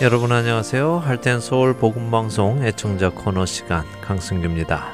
[0.00, 0.98] 여러분 안녕하세요.
[0.98, 4.86] 할텐 서울 복음 방송 애청자 코너 시간 강승규입니다.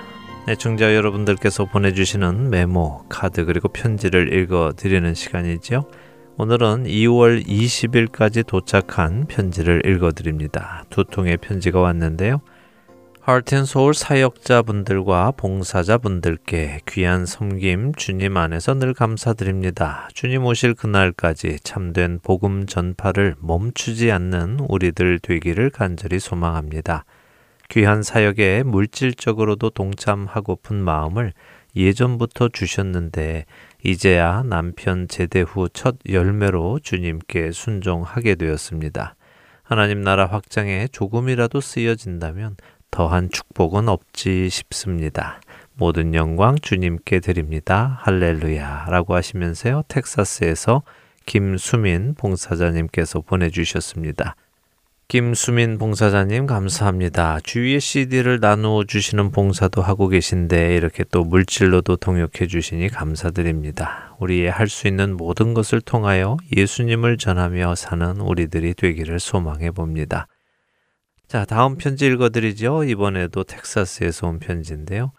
[0.48, 5.90] 애청자 여러분들께서 보내주시는 메모, 카드 그리고 편지를 읽어 드리는 시간이죠.
[6.38, 10.84] 오늘은 2월 20일까지 도착한 편지를 읽어 드립니다.
[10.88, 12.40] 두 통의 편지가 왔는데요.
[13.26, 20.10] 하트앤소울 사역자분들과 봉사자분들께 귀한 섬김 주님 안에서 늘 감사드립니다.
[20.12, 27.06] 주님 오실 그날까지 참된 복음 전파를 멈추지 않는 우리들 되기를 간절히 소망합니다.
[27.70, 31.32] 귀한 사역에 물질적으로도 동참하고픈 마음을
[31.74, 33.46] 예전부터 주셨는데
[33.82, 39.16] 이제야 남편 제대 후 첫 열매로 주님께 순종하게 되었습니다.
[39.62, 42.56] 하나님 나라 확장에 조금이라도 쓰여진다면
[42.94, 45.40] 더한 축복은 없지 싶습니다.
[45.74, 47.98] 모든 영광 주님께 드립니다.
[48.02, 48.86] 할렐루야.
[48.88, 49.82] 라고 하시면서요.
[49.88, 50.84] 텍사스에서
[51.26, 54.36] 김수민 봉사자님께서 보내주셨습니다.
[55.08, 57.40] 김수민 봉사자님 감사합니다.
[57.42, 64.14] 주위에 CD를 나누어 주시는 봉사도 하고 계신데 이렇게 또 물질로도 동역해 주시니 감사드립니다.
[64.20, 70.28] 우리의 할 수 있는 모든 것을 통하여 예수님을 전하며 사는 우리들이 되기를 소망해 봅니다.
[71.28, 72.84] 자, 다음 편지 읽어드리죠.
[72.84, 75.12] 이번에도 텍사스에서 온 편지인데요.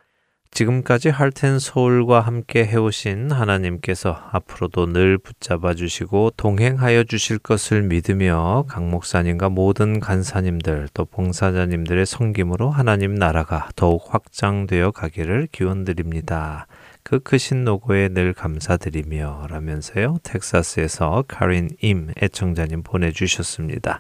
[0.52, 8.90] 지금까지 할텐 서울과 함께 해오신 하나님께서 앞으로도 늘 붙잡아 주시고 동행하여 주실 것을 믿으며 강
[8.90, 16.68] 목사님과 모든 간사님들 또 봉사자님들의 섬김으로 하나님 나라가 더욱 확장되어 가기를 기원드립니다.
[17.04, 20.20] 그 크신 노고에 늘 감사드리며 라면서요.
[20.24, 24.00] 텍사스에서 카린 임 애청자님 보내주셨습니다.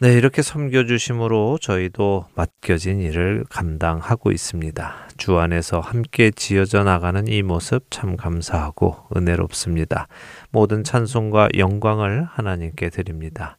[0.00, 4.92] 네, 이렇게 섬겨주심으로 저희도 맡겨진 일을 감당하고 있습니다.
[5.16, 10.08] 주 안에서 함께 지어져 나가는 이 모습 참 감사하고 은혜롭습니다.
[10.50, 13.56] 모든 찬송과 영광을 하나님께 드립니다.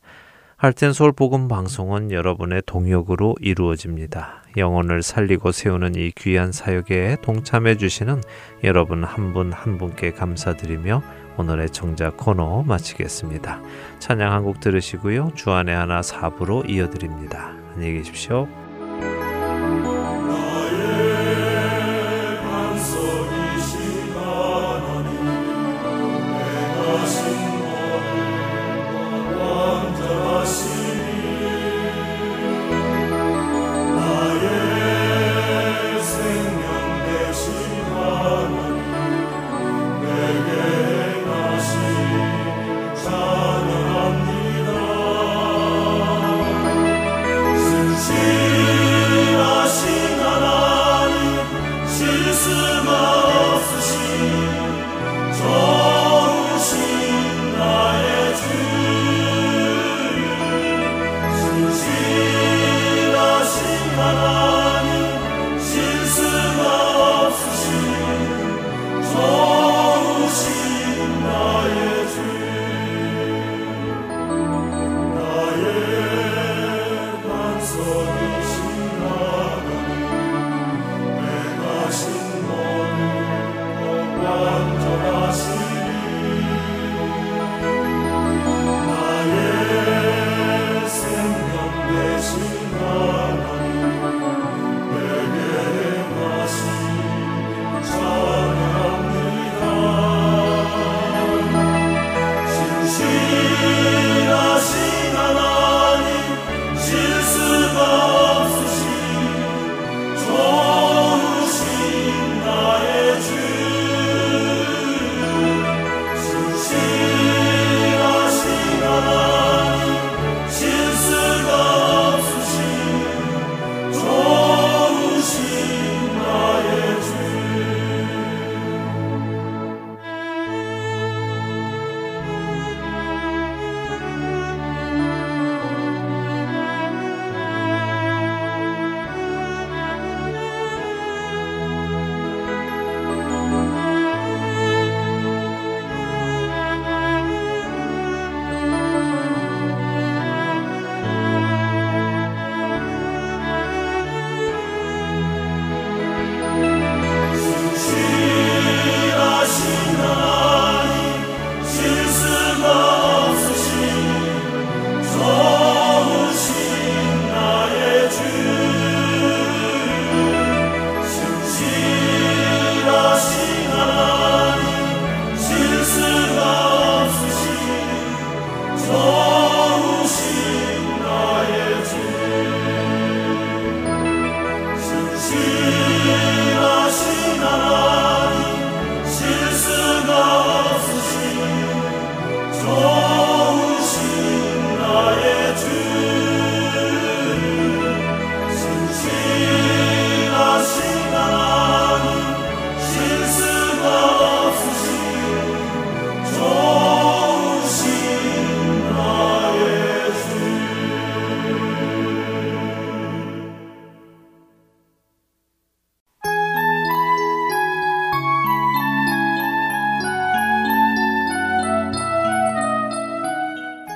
[0.58, 4.44] 할텐솔 복음 방송은 여러분의 동역으로 이루어집니다.
[4.57, 8.22] 영혼을 살리고 세우는 이 귀한 사역에 동참해 주시는
[8.66, 11.01] 여러분 한 분한 한 분께 감사드리며
[11.38, 13.62] 오늘의 정자 코너 마치겠습니다.
[14.00, 15.31] 찬양 한 곡 들으시고요.
[15.35, 17.51] 주안의 하나 사부로 이어드립니다.
[17.73, 18.47] 안녕히 계십시오.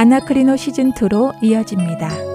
[0.00, 2.29] 아나크리노 시즌2로 이어집니다.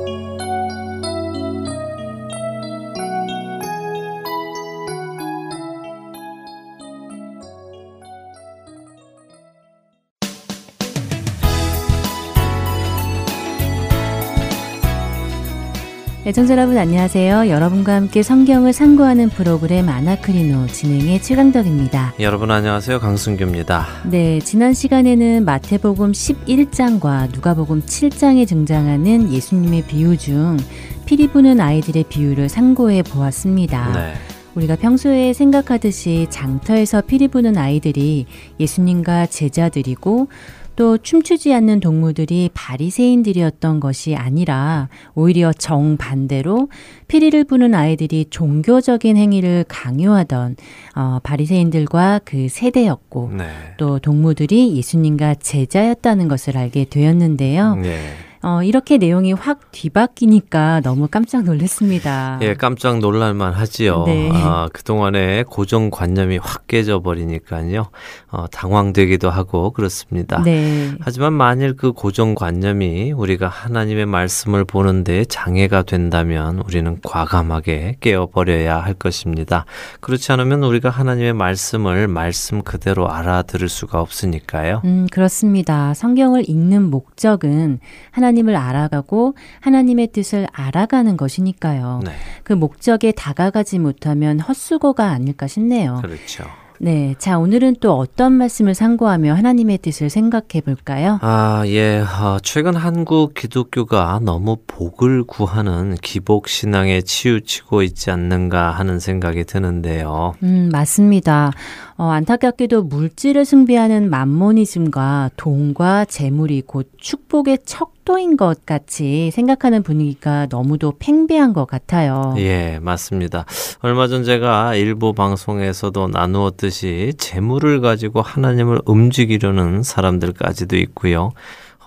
[16.28, 17.50] 애청자 여러분 안녕하세요.
[17.50, 22.16] 여러분과 함께 성경을 상고하는 프로그램 아나크리노 진행의 최강덕입니다.
[22.20, 23.00] 여러분 안녕하세요.
[23.00, 23.86] 강승규입니다.
[24.10, 30.58] 네, 지난 시간에는 마태복음 11장과 누가복음 7장에 등장하는 예수님의 비유 중
[31.06, 33.94] 피리 부는 아이들의 비유를 상고해 보았습니다.
[33.94, 34.14] 네.
[34.56, 38.26] 우리가 평소에 생각하듯이 장터에서 피리 부는 아이들이
[38.60, 40.30] 예수님과 제자들이고
[40.76, 46.70] 또 춤추지 않는 동물들이 바리새인들이었던 것이 아니라 오히려 정반대로
[47.08, 50.56] 피리를 부는 아이들이 종교적인 행위를 강요하던
[50.96, 53.48] 어, 바리새인들과 그 세대였고 네.
[53.78, 57.76] 또 동물들이 예수님과 제자였다는 것을 알게 되었는데요.
[57.76, 58.00] 네.
[58.46, 62.38] 어, 이렇게 내용이 확 뒤바뀌니까 너무 깜짝 놀랐습니다.
[62.44, 64.04] 예, 깜짝 놀랄만 하지요.
[64.06, 64.30] 네.
[64.32, 67.88] 아, 그동안에 고정관념이 확 깨져 버리니까요.
[68.30, 70.44] 어, 당황되기도 하고 그렇습니다.
[70.44, 70.92] 네.
[71.02, 79.66] 하지만 만일 그 고정관념이 우리가 하나님의 말씀을 보는데 장애가 된다면 우리는 과감하게 깨어버려야 할 것입니다.
[80.02, 84.82] 그렇지 않으면 우리가 하나님의 말씀을 말씀 그대로 알아들을 수가 없으니까요.
[84.86, 85.96] 음, 그렇습니다.
[85.96, 87.80] 성경을 읽는 목적은
[88.12, 92.02] 하나님 하나님을 알아가고 하나님의 뜻을 알아가는 것이니까요.
[92.04, 92.12] 네.
[92.44, 96.00] 그 목적에 다가가지 못하면 헛수고가 아닐까 싶네요.
[96.02, 96.44] 그렇죠.
[96.78, 97.16] 네.
[97.18, 101.20] 자, 오늘은 또 어떤 말씀을 상고하며 하나님의 뜻을 생각해 볼까요?
[101.22, 102.00] 아, 예.
[102.00, 110.34] 어, 최근 한국 기독교가 너무 복을 구하는 기복 신앙에 치우치고 있지 않는가 하는 생각이 드는데요.
[110.44, 111.54] 음, 맞습니다.
[111.98, 120.48] 어, 안타깝게도 물질을 숭배하는 만모니즘과 돈과 재물이 곧 축복의 척 도인 것 같이 생각하는 분위기가
[120.50, 122.36] 너무도 팽배한 것 같아요.
[122.38, 123.46] 예, 맞습니다.
[123.80, 131.32] 얼마 전 제가 일부 방송에서도 나누었듯이 재물을 가지고 하나님을 움직이려는 사람들까지도 있고요.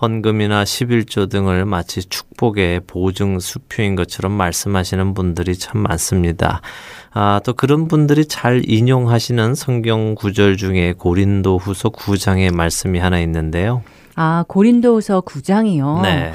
[0.01, 6.61] 헌금이나 11조 등을 마치 축복의 보증 수표인 것처럼 말씀하시는 분들이 참 많습니다.
[7.11, 13.83] 아, 또 그런 분들이 잘 인용하시는 성경 구절 중에 고린도 후서 9장의 말씀이 하나 있는데요.
[14.21, 16.01] 아, 고린도후서 9장이요?
[16.01, 16.33] 네.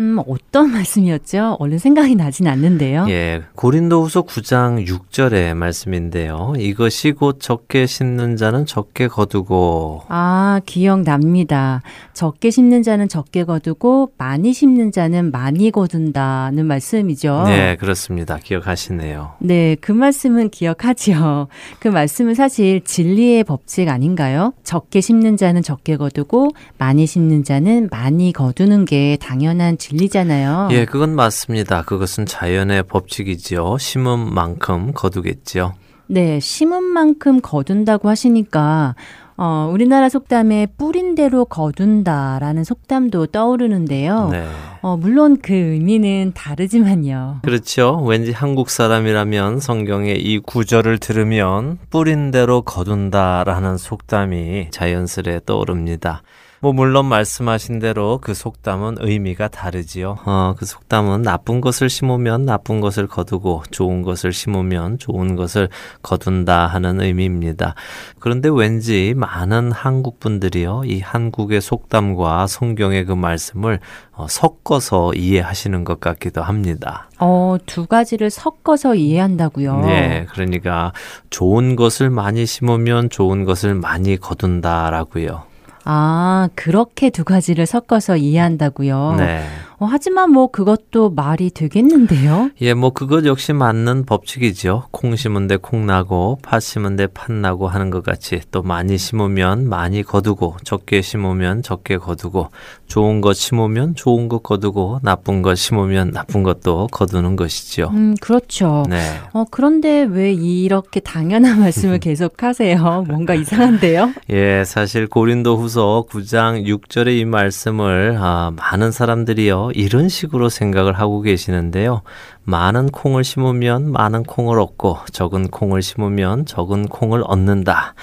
[0.00, 1.56] 음, 어떤 말씀이었죠?
[1.58, 3.06] 얼른 생각이 나진 않는데요.
[3.08, 3.42] 예.
[3.54, 6.54] 고린도후서 9장 6절의 말씀인데요.
[6.58, 11.82] 이것이 곧 적게 심는 자는 적게 거두고 아, 기억납니다.
[12.12, 17.44] 적게 심는 자는 적게 거두고 많이 심는 자는 많이 거둔다는 말씀이죠.
[17.46, 18.38] 네, 그렇습니다.
[18.38, 19.32] 기억하시네요.
[19.40, 21.48] 네, 그 말씀은 기억하지요.
[21.78, 24.52] 그 말씀은 사실 진리의 법칙 아닌가요?
[24.64, 30.68] 적게 심는 자는 적게 거두고 많이 심는 자는 많이 거두는 게 당연한 진리잖아요.
[30.70, 31.82] 예, 그건 맞습니다.
[31.82, 33.78] 그것은 자연의 법칙이지요.
[33.78, 35.74] 심은 만큼 거두겠지요.
[36.06, 38.94] 네, 심은 만큼 거둔다고 하시니까
[39.36, 44.28] 어, 우리나라 속담에 뿌린 대로 거둔다라는 속담도 떠오르는데요.
[44.30, 44.46] 네.
[44.82, 47.40] 어, 물론 그 의미는 다르지만요.
[47.42, 48.04] 그렇죠.
[48.04, 56.22] 왠지 한국 사람이라면 성경의 이 구절을 들으면 뿌린 대로 거둔다라는 속담이 자연스레 떠오릅니다.
[56.62, 60.18] 뭐 물론 말씀하신 대로 그 속담은 의미가 다르지요.
[60.24, 65.68] 어, 그 속담은 나쁜 것을 심으면 나쁜 것을 거두고 좋은 것을 심으면 좋은 것을
[66.02, 67.74] 거둔다 하는 의미입니다.
[68.20, 73.80] 그런데 왠지 많은 한국 분들이요, 이 한국의 속담과 성경의 그 말씀을
[74.12, 77.08] 어, 섞어서 이해하시는 것 같기도 합니다.
[77.18, 79.80] 어, 두 가지를 섞어서 이해한다고요?
[79.80, 80.92] 네, 그러니까
[81.28, 85.50] 좋은 것을 많이 심으면 좋은 것을 많이 거둔다라고요.
[85.84, 89.16] 아, 그렇게 두 가지를 섞어서 이해한다고요?
[89.18, 89.44] 네.
[89.82, 92.50] 어, 하지만 뭐 그것도 말이 되겠는데요?
[92.60, 94.84] 예, 뭐 그것 역시 맞는 법칙이죠.
[94.92, 98.96] 콩 심은 데 콩 나고 팥 심은 데 팥 나고 하는 것 같이 또 많이
[98.96, 102.50] 심으면 많이 거두고 적게 심으면 적게 거두고
[102.86, 107.90] 좋은 것 심으면 좋은 것 거두고 나쁜 것 심으면 나쁜 것도 거두는 것이죠.
[107.92, 108.84] 음, 그렇죠.
[108.88, 109.00] 네.
[109.32, 113.04] 어, 그런데 왜 이렇게 당연한 말씀을 계속 하세요?
[113.08, 114.12] 뭔가 이상한데요?
[114.30, 119.71] 예, 사실 고린도 후서 9장 6절의 이 말씀을 아, 많은 사람들이요.
[119.74, 122.02] 이런 식으로 생각을 하고 계시는데요.
[122.44, 127.94] 많은 콩을 심으면 많은 콩을 얻고 적은 콩을 심으면 적은 콩을 얻는다.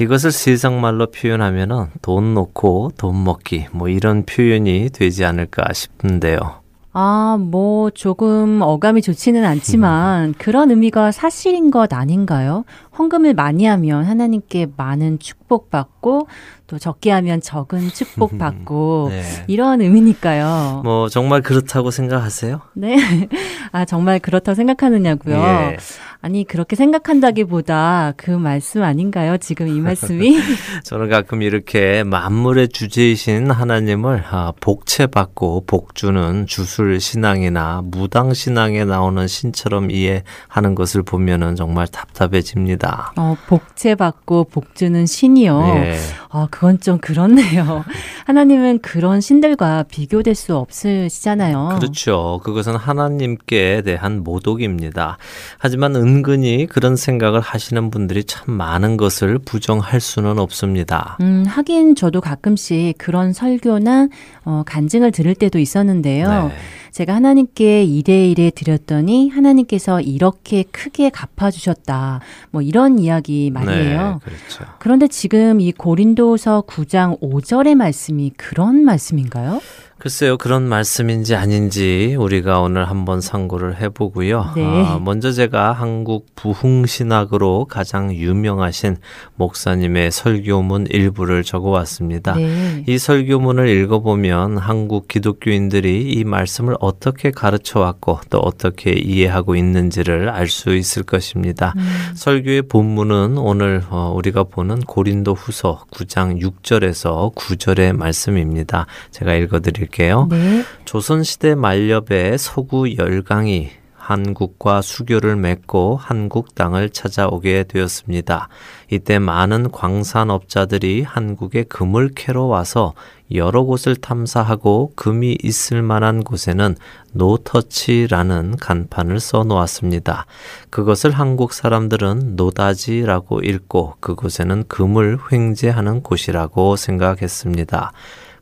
[0.00, 6.60] 이것을 세상 말로 표현하면은 돈 놓고 돈 먹기 뭐 이런 표현이 되지 않을까 싶은데요.
[6.92, 10.34] 아, 뭐 조금 어감이 좋지는 않지만 음.
[10.38, 12.64] 그런 의미가 사실인 것 아닌가요?
[12.98, 16.26] 헌금을 많이 하면 하나님께 많은 축복받고
[16.70, 19.24] 또 적게 하면 적은 축복받고 네.
[19.48, 20.82] 이런 의미니까요.
[20.84, 22.60] 뭐 정말 그렇다고 생각하세요?
[22.74, 22.96] 네.
[23.72, 25.34] 아, 정말 그렇다고 생각하느냐고요?
[25.34, 25.76] 예.
[26.22, 29.38] 아니 그렇게 생각한다기보다 그 말씀 아닌가요?
[29.38, 30.38] 지금 이 말씀이?
[30.84, 39.90] 저는 가끔 이렇게 만물의 주제이신 하나님을 아, 복채받고 복주는 주술 신앙이나 무당 신앙에 나오는 신처럼
[39.90, 43.14] 이해하는 것을 보면은 정말 답답해집니다.
[43.16, 45.58] 어, 복채받고 복주는 신이요.
[45.76, 45.96] 예.
[46.28, 47.84] 어, 그건 좀 그렇네요.
[48.26, 51.76] 하나님은 그런 신들과 비교될 수 없으시잖아요.
[51.78, 52.40] 그렇죠.
[52.42, 55.18] 그것은 하나님께 대한 모독입니다.
[55.58, 61.16] 하지만 은근히 그런 생각을 하시는 분들이 참 많은 것을 부정할 수는 없습니다.
[61.20, 64.08] 음, 하긴 저도 가끔씩 그런 설교나
[64.44, 66.28] 어, 간증을 들을 때도 있었는데요.
[66.48, 66.54] 네.
[66.92, 72.20] 제가 하나님께 이래이래 드렸더니 하나님께서 이렇게 크게 갚아주셨다.
[72.50, 74.12] 뭐 이런 이야기 말이에요.
[74.12, 74.64] 네, 그렇죠.
[74.78, 79.60] 그런데 지금 이 고린도서 9장 5절의 말씀이 그런 말씀인가요?
[80.00, 84.52] 글쎄요, 그런 말씀인지 아닌지 우리가 오늘 한번 상고를 해보고요.
[84.56, 84.64] 네.
[84.64, 88.96] 아, 먼저 제가 한국 부흥신학으로 가장 유명하신
[89.34, 92.32] 목사님의 설교문 일부를 적어왔습니다.
[92.36, 92.82] 네.
[92.88, 100.74] 이 설교문을 읽어보면 한국 기독교인들이 이 말씀을 어떻게 가르쳐왔고 또 어떻게 이해하고 있는지를 알 수
[100.74, 101.74] 있을 것입니다.
[101.76, 102.12] 음.
[102.14, 108.86] 설교의 본문은 오늘 어, 우리가 보는 고린도 후서 9장 6절에서 9절의 말씀입니다.
[109.10, 109.89] 제가 읽어드릴게요.
[109.90, 110.26] 드릴게요.
[110.30, 110.64] 네.
[110.84, 118.48] 조선시대 말렵에 서구 열강이 한국과 수교를 맺고 한국 땅을 찾아오게 되었습니다.
[118.90, 122.94] 이때 많은 광산업자들이 한국에 금을 캐러 와서
[123.32, 126.74] 여러 곳을 탐사하고 금이 있을 만한 곳에는
[127.12, 130.26] 노터치라는 간판을 써 놓았습니다.
[130.70, 137.92] 그것을 한국 사람들은 노다지라고 읽고 그곳에는 금을 횡재하는 곳이라고 생각했습니다.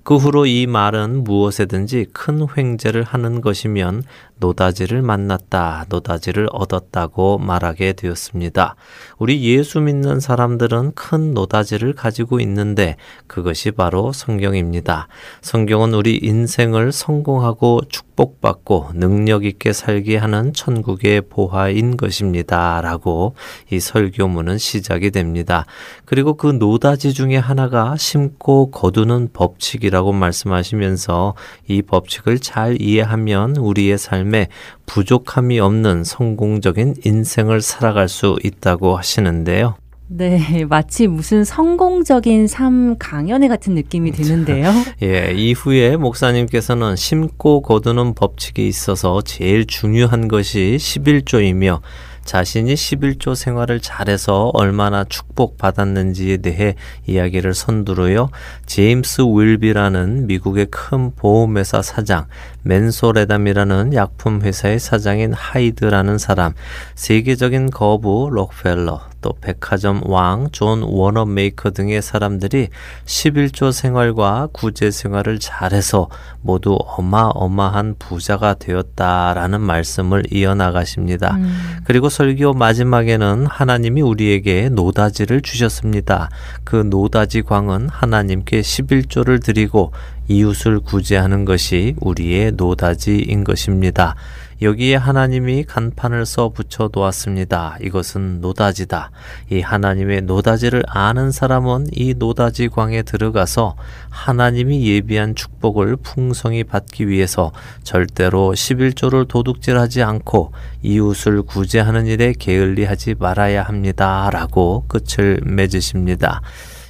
[0.08, 4.04] 그 후로 이 말은 무엇에든지 큰 횡재를 하는 것이면
[4.38, 8.76] 노다지를 만났다, 노다지를 얻었다고 말하게 되었습니다.
[9.18, 15.08] 우리 예수 믿는 사람들은 큰 노다지를 가지고 있는데 그것이 바로 성경입니다.
[15.42, 22.80] 성경은 우리 인생을 성공하고 축복받고 능력 있게 살게 하는 천국의 보화인 것입니다.
[22.80, 23.34] 라고
[23.70, 25.66] 이 설교문은 시작이 됩니다.
[26.04, 31.34] 그리고 그 노다지 중에 하나가 심고 거두는 법칙이라고 말씀하시면서
[31.66, 34.48] 이 법칙을 잘 이해하면 우리의 삶 삶에
[34.86, 39.76] 부족함이 없는 성공적인 인생을 살아갈 수 있다고 하시는데요.
[40.10, 44.72] 네, 마치 무슨 성공적인 삶 강연회 같은 느낌이 드는데요.
[45.02, 51.80] 예, 이후에 목사님께서는 심고 거두는 법칙이 있어서 제일 중요한 것이 11조이며
[52.28, 56.74] 자신이 11조 생활을 잘해서 얼마나 축복받았는지에 대해
[57.06, 58.28] 이야기를 선두로요.
[58.66, 62.26] 제임스 윌비라는 미국의 큰 보험회사 사장,
[62.64, 66.52] 맨소레담이라는 약품 회사의 사장인 하이드라는 사람,
[66.96, 72.68] 세계적인 거부 록펠러, 또 백화점 왕, 존 워너메이커 등의 사람들이
[73.04, 76.08] 11조 생활과 구제 생활을 잘해서
[76.40, 81.36] 모두 어마어마한 부자가 되었다라는 말씀을 이어나가십니다.
[81.36, 81.78] 음.
[81.84, 86.30] 그리고 설교 마지막에는 하나님이 우리에게 노다지를 주셨습니다.
[86.64, 89.92] 그 노다지 광은 하나님께 11조를 드리고
[90.28, 94.14] 이웃을 구제하는 것이 우리의 노다지인 것입니다.
[94.60, 97.76] 여기에 하나님이 간판을 써 붙여 놓았습니다.
[97.80, 99.10] 이것은 노다지다.
[99.50, 103.76] 이 하나님의 노다지를 아는 사람은 이 노다지 광에 들어가서
[104.10, 107.52] 하나님이 예비한 축복을 풍성히 받기 위해서
[107.84, 114.28] 절대로 11조를 도둑질하지 않고 이웃을 구제하는 일에 게을리하지 말아야 합니다.
[114.32, 116.42] 라고 끝을 맺으십니다.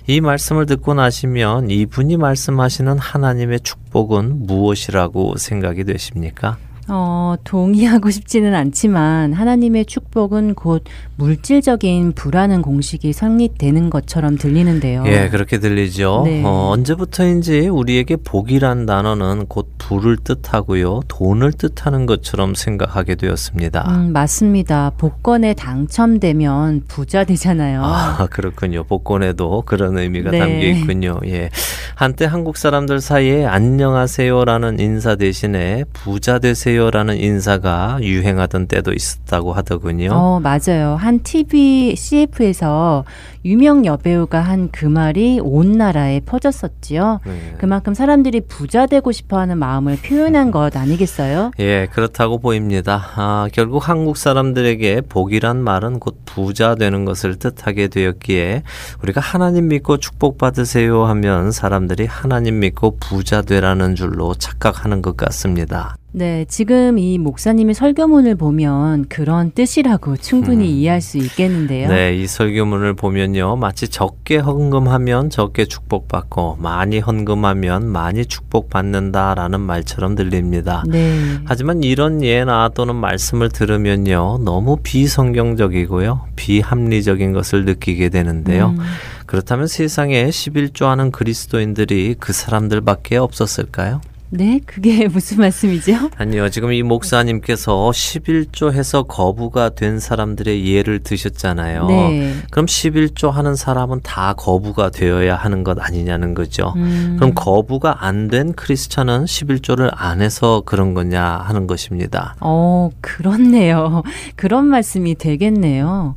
[0.07, 6.57] 이 말씀을 듣고 나시면 이분이 말씀하시는 하나님의 축복은 무엇이라고 생각이 되십니까?
[6.90, 10.85] 어, 동의하고 싶지는 않지만 하나님의 축복은 곧
[11.16, 15.04] 물질적인 부라는 공식이 성립되는 것처럼 들리는데요.
[15.07, 16.23] 예, 그렇게 들리죠.
[16.25, 16.42] 네.
[16.45, 21.00] 어, 언제부터인지 우리에게 복이란 단어는 곧 부를 뜻하고요.
[21.09, 23.85] 돈을 뜻하는 것처럼 생각하게 되었습니다.
[23.88, 24.92] 음, 맞습니다.
[24.97, 27.83] 복권에 당첨되면 부자 되잖아요.
[27.85, 28.85] 아, 그렇군요.
[28.85, 30.38] 복권에도 그런 의미가 네.
[30.38, 31.21] 담겨 있군요.
[31.26, 31.50] 예.
[31.95, 40.11] 한때 한국 사람들 사이에 안녕하세요라는 인사 대신에 부자 되세요 라는 인사가 유행하던 때도 있었다고 하더군요.
[40.12, 40.97] 어, 맞아요.
[40.99, 43.04] 한 TV CF에서
[43.44, 47.20] 유명 여배우가 한 그 말이 온 나라에 퍼졌었지요.
[47.26, 47.54] 네.
[47.58, 51.50] 그만큼 사람들이 부자 되고 싶어 하는 마음을 표현한 것 아니겠어요?
[51.58, 53.04] 예, 그렇다고 보입니다.
[53.16, 58.62] 아, 결국 한국 사람들에게 복이란 말은 곧 부자 되는 것을 뜻하게 되었기에
[59.02, 65.98] 우리가 하나님 믿고 축복받으세요 하면 사람들이 하나님 믿고 부자 되라는 줄로 착각하는 것 같습니다.
[66.11, 70.71] 네, 지금 이 목사님의 설교문을 보면 그런 뜻이라고 충분히 음.
[70.71, 71.88] 이해할 수 있겠는데요.
[71.88, 73.57] 네, 이 설교문을 보면요.
[73.57, 80.83] 마치 적게 헌금하면 적게 축복받고 많이 헌금하면 많이 축복받는다라는 말처럼 들립니다.
[80.88, 81.15] 네.
[81.45, 84.41] 하지만 이런 예나 또는 말씀을 들으면요.
[84.43, 86.29] 너무 비성경적이고요.
[86.37, 88.71] 비합리적인 것을 느끼게 되는데요.
[88.71, 88.79] 음.
[89.27, 94.00] 그렇다면 세상에 11조 하는 그리스도인들이 그 사람들밖에 없었을까요?
[94.30, 96.11] 네, 그게 무슨 말씀이죠?
[96.16, 101.87] 아니요, 지금 이 목사님께서 11조 해서 거부가 된 사람들의 예를 드셨잖아요.
[101.87, 102.35] 네.
[102.50, 106.73] 그럼 11조 하는 사람은 다 거부가 되어야 하는 것 아니냐는 거죠.
[106.76, 107.16] 음.
[107.18, 112.34] 그럼 거부가 안 된 크리스천은 11조를 안 해서 그런 거냐 하는 것입니다.
[112.41, 114.02] 어, 그렇네요.
[114.36, 116.14] 그런 말씀이 되겠네요.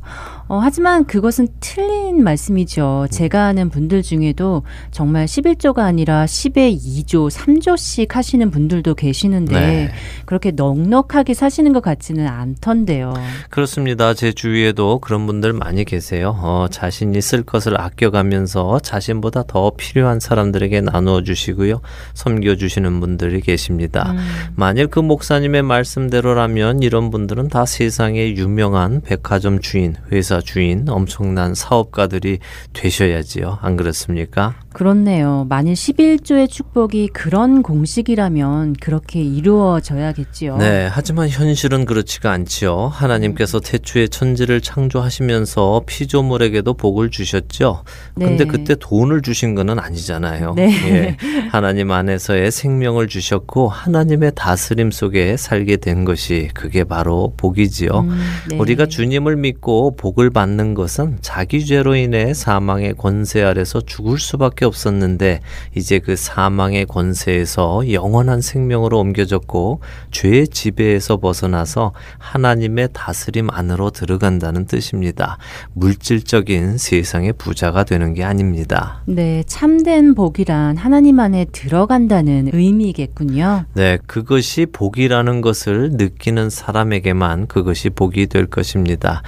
[0.48, 3.06] 어, 하지만 그것은 틀린 말씀이죠.
[3.10, 9.90] 제가 아는 분들 중에도 정말 11조가 아니라 10에 2조, 3조씩 하시는 분들도 계시는데 네.
[10.26, 13.14] 그렇게 넉넉하게 사시는 것 같지는 않던데요.
[13.50, 14.14] 그렇습니다.
[14.14, 16.36] 제 주위에도 그런 분들 많이 계세요.
[16.38, 21.80] 어, 자신이 쓸 것을 아껴가면서 자신보다 더 필요한 사람들에게 나누어 주시고요.
[22.14, 24.12] 섬겨 주시는 분들이 계십니다.
[24.12, 24.18] 음.
[24.56, 32.01] 만일 그 목사님의 말씀대로라면 이런 분들은 다 세상의 유명한 백화점 주인, 회사 주인, 엄청난 사업가
[32.06, 32.38] 들이
[32.72, 33.58] 되셔야지요.
[33.62, 34.54] 안 그렇습니까?
[34.72, 35.46] 그렇네요.
[35.48, 40.56] 만일 11조의 축복이 그런 공식이라면 그렇게 이루어져야겠지요.
[40.56, 42.88] 네, 하지만 현실은 그렇지가 않지요.
[42.88, 47.84] 하나님께서 태초에 천지를 창조하시면서 피조물에게도 복을 주셨죠.
[48.14, 48.44] 근데 네.
[48.44, 50.54] 그때 돈을 주신 것은 아니잖아요.
[50.54, 50.70] 네.
[50.88, 51.16] 예,
[51.50, 57.90] 하나님 안에서의 생명을 주셨고 하나님의 다스림 속에 살게 된 것이 그게 바로 복이지요.
[57.90, 58.56] 음, 네.
[58.56, 65.40] 우리가 주님을 믿고 복을 받는 것은 자기 죄로 인해 사망의 권세 아래서 죽을 수밖에 없었는데
[65.74, 75.38] 이제 그 사망의 권세에서 영원한 생명으로 옮겨졌고 죄의 지배에서 벗어나서 하나님의 다스림 안으로 들어간다는 뜻입니다.
[75.74, 79.02] 물질적인 세상의 부자가 되는 게 아닙니다.
[79.06, 83.66] 네, 참된 복이란 하나님 안에 들어간다는 의미겠군요.
[83.74, 89.22] 네, 그것이 복이라는 것을 느끼는 사람에게만 그것이 복이 될 것입니다.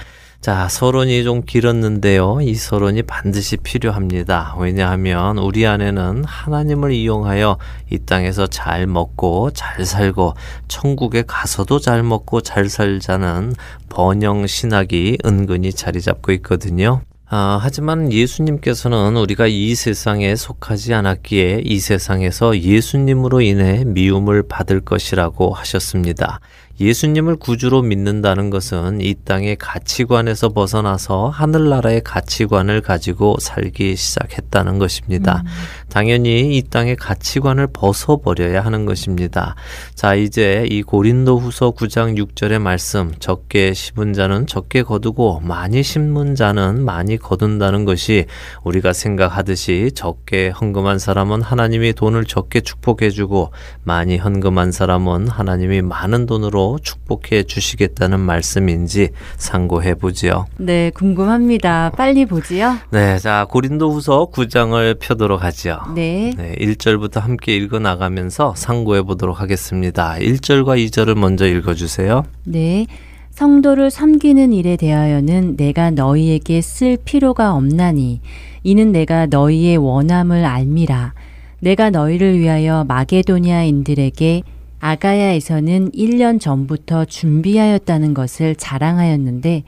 [0.45, 2.37] 자, 서론이 좀 길었는데요.
[2.43, 4.55] 이 서론이 반드시 필요합니다.
[4.59, 7.57] 왜냐하면 우리 안에는 하나님을 이용하여
[7.89, 10.35] 이 땅에서 잘 먹고 잘 살고
[10.67, 13.55] 천국에 가서도 잘 먹고 잘 살자는
[13.89, 17.01] 번영 신학이 은근히 자리 잡고 있거든요.
[17.27, 25.51] 아, 하지만 예수님께서는 우리가 이 세상에 속하지 않았기에 이 세상에서 예수님으로 인해 미움을 받을 것이라고
[25.55, 26.39] 하셨습니다.
[26.79, 35.43] 예수님을 구주로 믿는다는 것은 이 땅의 가치관에서 벗어나서 하늘나라의 가치관을 가지고 살기 시작했다는 것입니다.
[35.45, 35.49] 음.
[35.89, 39.55] 당연히 이 땅의 가치관을 벗어버려야 하는 것입니다.
[39.93, 46.35] 자, 이제 이 고린도 후서 9장 6절의 말씀, 적게 심은 자는 적게 거두고 많이 심은
[46.35, 48.25] 자는 많이 거둔다는 것이
[48.63, 53.51] 우리가 생각하듯이 적게 헌금한 사람은 하나님이 돈을 적게 축복해주고
[53.83, 60.47] 많이 헌금한 사람은 하나님이 많은 돈으 로 축복해 주시겠다는 말씀인지 상고해 보지요.
[60.57, 61.91] 네, 궁금합니다.
[61.95, 62.77] 빨리 보지요.
[62.89, 65.79] 네, 자, 고린도후서 9장을 펴도록 하지요.
[65.93, 66.33] 네.
[66.35, 70.15] 네 1절부터 함께 읽어 나가면서 상고해 보도록 하겠습니다.
[70.19, 72.23] 1절과 2절을 먼저 읽어 주세요.
[72.43, 72.87] 네.
[73.31, 78.21] 성도를 섬기는 일에 대하여는 내가 너희에게 쓸 필요가 없나니
[78.63, 81.13] 이는 내가 너희의 원함을 알미라
[81.59, 84.43] 내가 너희를 위하여 마게도니아인들에게
[84.79, 89.63] 아가야에서는 1년 전부터 준비하였다는 것을 자랑하였는데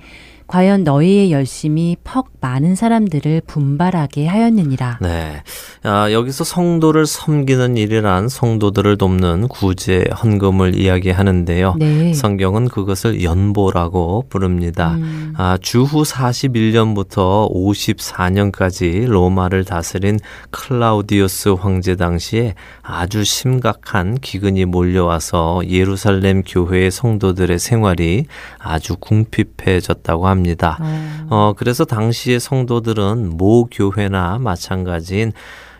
[0.48, 5.00] 과연 너희의 열심이 퍽 많은 사람들을 분발하게 하였느니라.
[5.02, 5.44] 네.
[5.84, 11.76] 아, 여기서 성도를 섬기는 일이란 성도들을 돕는 구제 헌금을 이야기하는데요.
[11.78, 12.14] 네.
[12.14, 14.94] 성경은 그것을 연보라고 부릅니다.
[14.96, 15.34] 음.
[15.36, 20.18] 아, 주후 41년부터 54년까지 로마를 다스린
[20.52, 28.26] 클라우디우스 황제 당시에 아주 심각한 기근이 몰려와서 예루살렘 교회의 성도들의 생활이
[28.60, 30.37] 아주 궁핍해졌다고 합니다.
[30.38, 30.78] 합니다.
[30.80, 31.28] 어.
[31.30, 35.34] 어, 그래서 당시의 성도들은 모 교회나 마찬가지인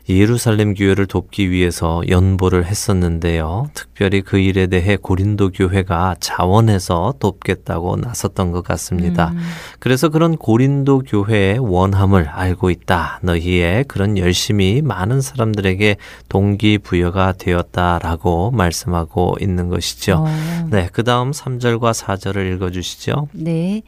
[0.10, 3.70] 예루살렘 교회를 돕기 위해서 연보를 했었는데요.
[3.74, 9.32] 특별히 그 일에 대해 고린도 교회가 자원해서 돕겠다고 나섰던 것 같습니다.
[9.32, 9.40] 음.
[9.80, 13.20] 그래서 그런 고린도 교회의 원함을 알고 있다.
[13.22, 15.98] 너희의 그런 열심이 많은 사람들에게
[16.30, 20.24] 동기부여가 되었다라고 말씀하고 있는 것이죠.
[20.26, 20.68] 어.
[20.72, 23.28] 네, 그 다음 3절과 4절을 읽어주시죠.
[23.34, 23.84] 네.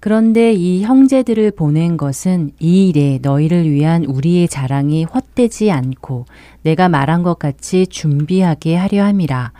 [0.00, 6.26] 그런데 이 형제들을 보낸 것은 이 일에 너희를 위한 우리의 자랑이 헛되지 않고
[6.62, 9.52] 내가 말한 것 같이 준비하게 하려 함이라.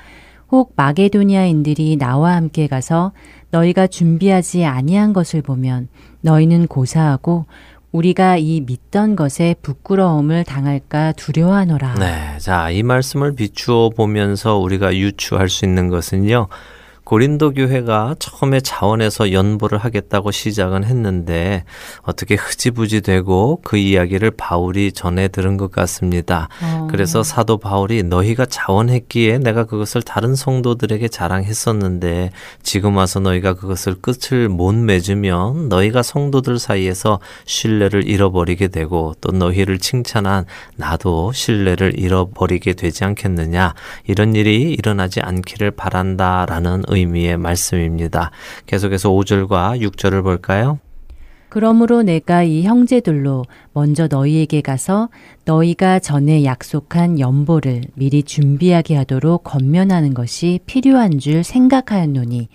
[0.52, 3.12] 혹 마게도니아인들이 나와 함께 가서
[3.50, 5.88] 너희가 준비하지 아니한 것을 보면
[6.20, 7.46] 너희는 고사하고
[7.92, 11.94] 우리가 이 믿던 것에 부끄러움을 당할까 두려워하노라.
[11.94, 12.38] 네.
[12.38, 16.48] 자, 이 말씀을 비추어 보면서 우리가 유추할 수 있는 것은요.
[17.06, 21.62] 고린도 교회가 처음에 자원해서 연보를 하겠다고 시작은 했는데
[22.02, 26.48] 어떻게 흐지부지 되고 그 이야기를 바울이 전해 들은 것 같습니다.
[26.60, 26.88] 어.
[26.90, 32.30] 그래서 사도 바울이 너희가 자원했기에 내가 그것을 다른 성도들에게 자랑했었는데
[32.64, 39.78] 지금 와서 너희가 그것을 끝을 못 맺으면 너희가 성도들 사이에서 신뢰를 잃어버리게 되고 또 너희를
[39.78, 43.74] 칭찬한 나도 신뢰를 잃어버리게 되지 않겠느냐
[44.08, 48.30] 이런 일이 일어나지 않기를 바란다라는 의 미의 말씀입니다.
[48.66, 50.78] 계속해서 5절과 6절을 볼까요?
[51.48, 55.08] 그러므로 내가 이 형제들로 먼저 너희에게 가서
[55.44, 62.48] 너희가 전에 약속한 연보를 미리 준비하게 하도록 건면하는 것이 필요한 줄 생각하였노니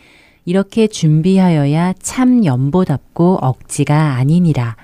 [0.46, 4.76] 이렇게 준비하여야 참 연보답고 억지가 아니니라.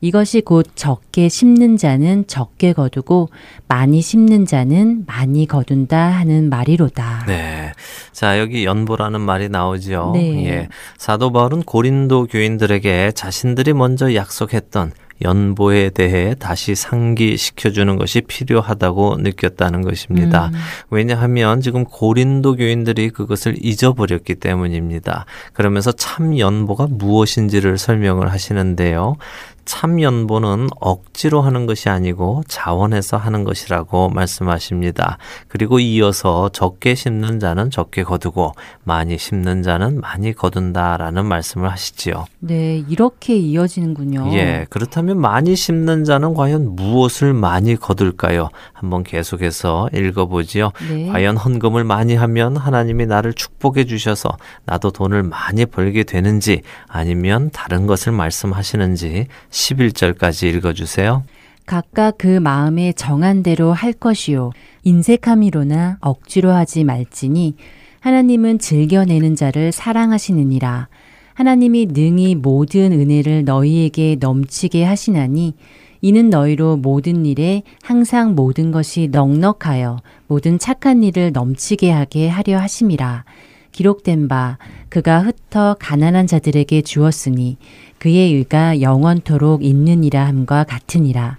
[0.00, 3.28] 이것이 곧 적게 심는 자는 적게 거두고
[3.68, 7.24] 많이 심는 자는 많이 거둔다 하는 말이로다.
[7.26, 7.72] 네.
[8.12, 10.12] 자, 여기 연보라는 말이 나오죠.
[10.14, 10.46] 네.
[10.46, 10.68] 예.
[10.96, 19.82] 사도 바울은 고린도 교인들에게 자신들이 먼저 약속했던 연보에 대해 다시 상기시켜 주는 것이 필요하다고 느꼈다는
[19.82, 20.46] 것입니다.
[20.46, 20.58] 음.
[20.90, 25.26] 왜냐하면 지금 고린도 교인들이 그것을 잊어버렸기 때문입니다.
[25.52, 29.16] 그러면서 참 연보가 무엇인지를 설명을 하시는데요.
[29.64, 35.18] 참연보는 억지로 하는 것이 아니고 자원해서 하는 것이라고 말씀하십니다.
[35.48, 38.52] 그리고 이어서 적게 심는 자는 적게 거두고
[38.84, 42.26] 많이 심는 자는 많이 거둔다라는 말씀을 하시지요.
[42.40, 44.30] 네, 이렇게 이어지는군요.
[44.32, 48.50] 예, 그렇다면 많이 심는 자는 과연 무엇을 많이 거둘까요?
[48.72, 50.72] 한번 계속해서 읽어보지요.
[50.88, 51.08] 네.
[51.08, 57.86] 과연 헌금을 많이 하면 하나님이 나를 축복해 주셔서 나도 돈을 많이 벌게 되는지 아니면 다른
[57.86, 61.24] 것을 말씀하시는지 11절까지 읽어주세요.
[61.66, 64.50] 각각 그 마음에 정한 대로 할 것이요.
[64.82, 67.54] 인색함이로나 억지로 하지 말지니
[68.00, 70.88] 하나님은 즐겨내는 자를 사랑하시느니라.
[71.34, 75.54] 하나님이 능히 모든 은혜를 너희에게 넘치게 하시나니
[76.00, 83.24] 이는 너희로 모든 일에 항상 모든 것이 넉넉하여 모든 착한 일을 넘치게 하게 하려 하심이라.
[83.72, 84.58] 기록된 바
[84.88, 87.56] 그가 흩어 가난한 자들에게 주었으니
[88.00, 91.38] 그의 의가 영원토록 있느니라 함과 같으니라.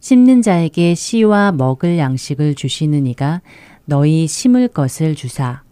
[0.00, 3.42] 심는 자에게 씨와 먹을 양식을 주시는 이가
[3.84, 5.62] 너희 심을 것을 주사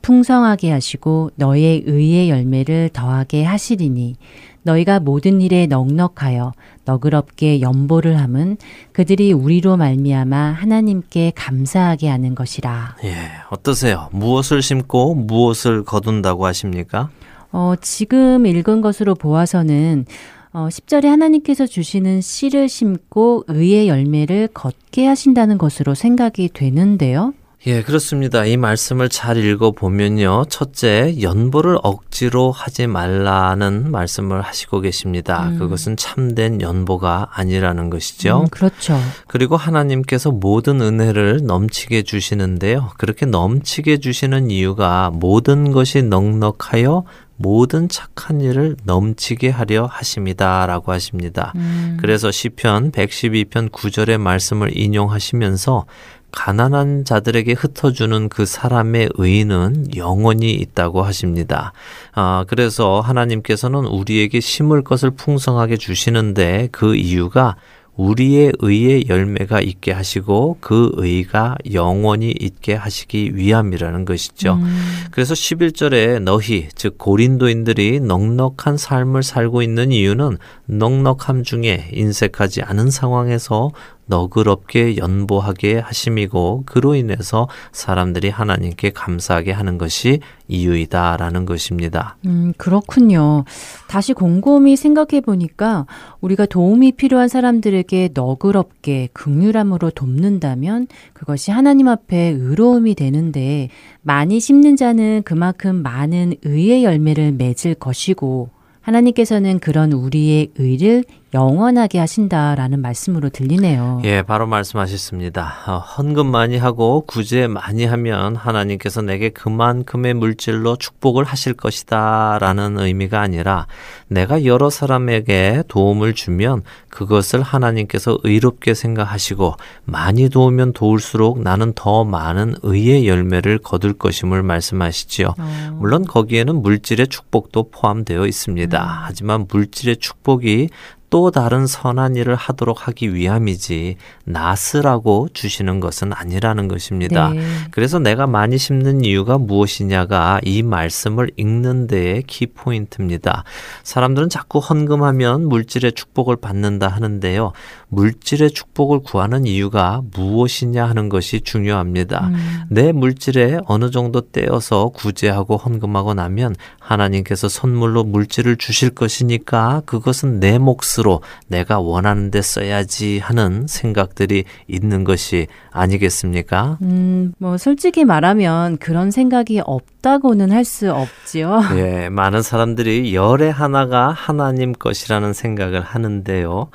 [0.00, 4.16] 풍성하게 하시고 너의 의의 열매를 더하게 하시리니
[4.62, 6.52] 너희가 모든 일에 넉넉하여
[6.86, 8.56] 너그럽게 연보를 함은
[8.92, 12.96] 그들이 우리로 말미암아 하나님께 감사하게 하는 것이라.
[13.04, 13.14] 예,
[13.50, 14.08] 어떠세요?
[14.12, 17.10] 무엇을 심고 무엇을 거둔다고 하십니까?
[17.52, 20.06] 어, 지금 읽은 것으로 보아서는
[20.52, 27.34] 어, 10절에 하나님께서 주시는 씨를 심고 의의 열매를 걷게 하신다는 것으로 생각이 되는데요.
[27.66, 28.44] 예, 그렇습니다.
[28.44, 30.44] 이 말씀을 잘 읽어보면요.
[30.48, 35.48] 첫째, 연보를 억지로 하지 말라는 말씀을 하시고 계십니다.
[35.48, 35.58] 음.
[35.58, 38.42] 그것은 참된 연보가 아니라는 것이죠.
[38.42, 38.96] 음, 그렇죠.
[39.26, 42.92] 그리고 하나님께서 모든 은혜를 넘치게 주시는데요.
[42.98, 47.04] 그렇게 넘치게 주시는 이유가 모든 것이 넉넉하여
[47.36, 51.52] 모든 착한 일을 넘치게 하려 하십니다라고 하십니다.
[51.56, 51.96] 음.
[52.00, 55.86] 그래서 시편 112편 9절의 말씀을 인용하시면서
[56.32, 61.72] 가난한 자들에게 흩어주는 그 사람의 의는 영원히 있다고 하십니다.
[62.12, 67.56] 아, 그래서 하나님께서는 우리에게 심을 것을 풍성하게 주시는데 그 이유가
[67.96, 74.54] 우리의 의의 열매가 있게 하시고 그 의가 영원히 있게 하시기 위함이라는 것이죠.
[74.54, 75.06] 음.
[75.10, 83.72] 그래서 11절에 너희 즉 고린도인들이 넉넉한 삶을 살고 있는 이유는 넉넉함 중에 인색하지 않은 상황에서
[84.06, 92.16] 너그럽게 연보하게 하심이고 그로 인해서 사람들이 하나님께 감사하게 하는 것이 이유이다라는 것입니다.
[92.26, 93.44] 음, 그렇군요.
[93.88, 95.86] 다시 곰곰이 생각해 보니까
[96.20, 103.68] 우리가 도움이 필요한 사람들에게 너그럽게 극률함으로 돕는다면 그것이 하나님 앞에 의로움이 되는데
[104.02, 111.02] 많이 심는 자는 그만큼 많은 의의 열매를 맺을 것이고 하나님께서는 그런 우리의 의를
[111.34, 114.00] 영원하게 하신다라는 말씀으로 들리네요.
[114.04, 115.54] 예, 바로 말씀하셨습니다.
[115.66, 123.20] 어, 헌금 많이 하고 구제 많이 하면 하나님께서 내게 그만큼의 물질로 축복을 하실 것이다라는 의미가
[123.20, 123.66] 아니라
[124.08, 132.54] 내가 여러 사람에게 도움을 주면 그것을 하나님께서 의롭게 생각하시고 많이 도우면 도울수록 나는 더 많은
[132.62, 135.34] 의의 열매를 거둘 것임을 말씀하시지요.
[135.36, 135.76] 어.
[135.78, 138.82] 물론 거기에는 물질의 축복도 포함되어 있습니다.
[138.82, 138.88] 음.
[139.02, 140.70] 하지만 물질의 축복이
[141.10, 147.30] 또 다른 선한 일을 하도록 하기 위함이지 나스라고 주시는 것은 아니라는 것입니다.
[147.30, 147.42] 네.
[147.70, 153.44] 그래서 내가 많이 심는 이유가 무엇이냐가 이 말씀을 읽는 데의 키포인트입니다.
[153.82, 157.52] 사람들은 자꾸 헌금하면 물질의 축복을 받는다 하는데요.
[157.88, 162.28] 물질의 축복을 구하는 이유가 무엇이냐 하는 것이 중요합니다.
[162.28, 162.60] 음.
[162.68, 170.58] 내 물질에 어느 정도 떼어서 구제하고 헌금하고 나면 하나님께서 선물로 물질을 주실 것이니까 그것은 내
[170.58, 176.78] 몫 으로 내가 원하는 데 써야지 하는 생각들이 있는 것이 아니겠습니까?
[176.82, 181.60] 음, 뭐 솔직히 말하면 그런 생각이 없다고는 할 수 없지요.
[181.78, 186.68] 예, 많은 사람들이 열의 하나가 하나님 것이라는 생각을 하는데요.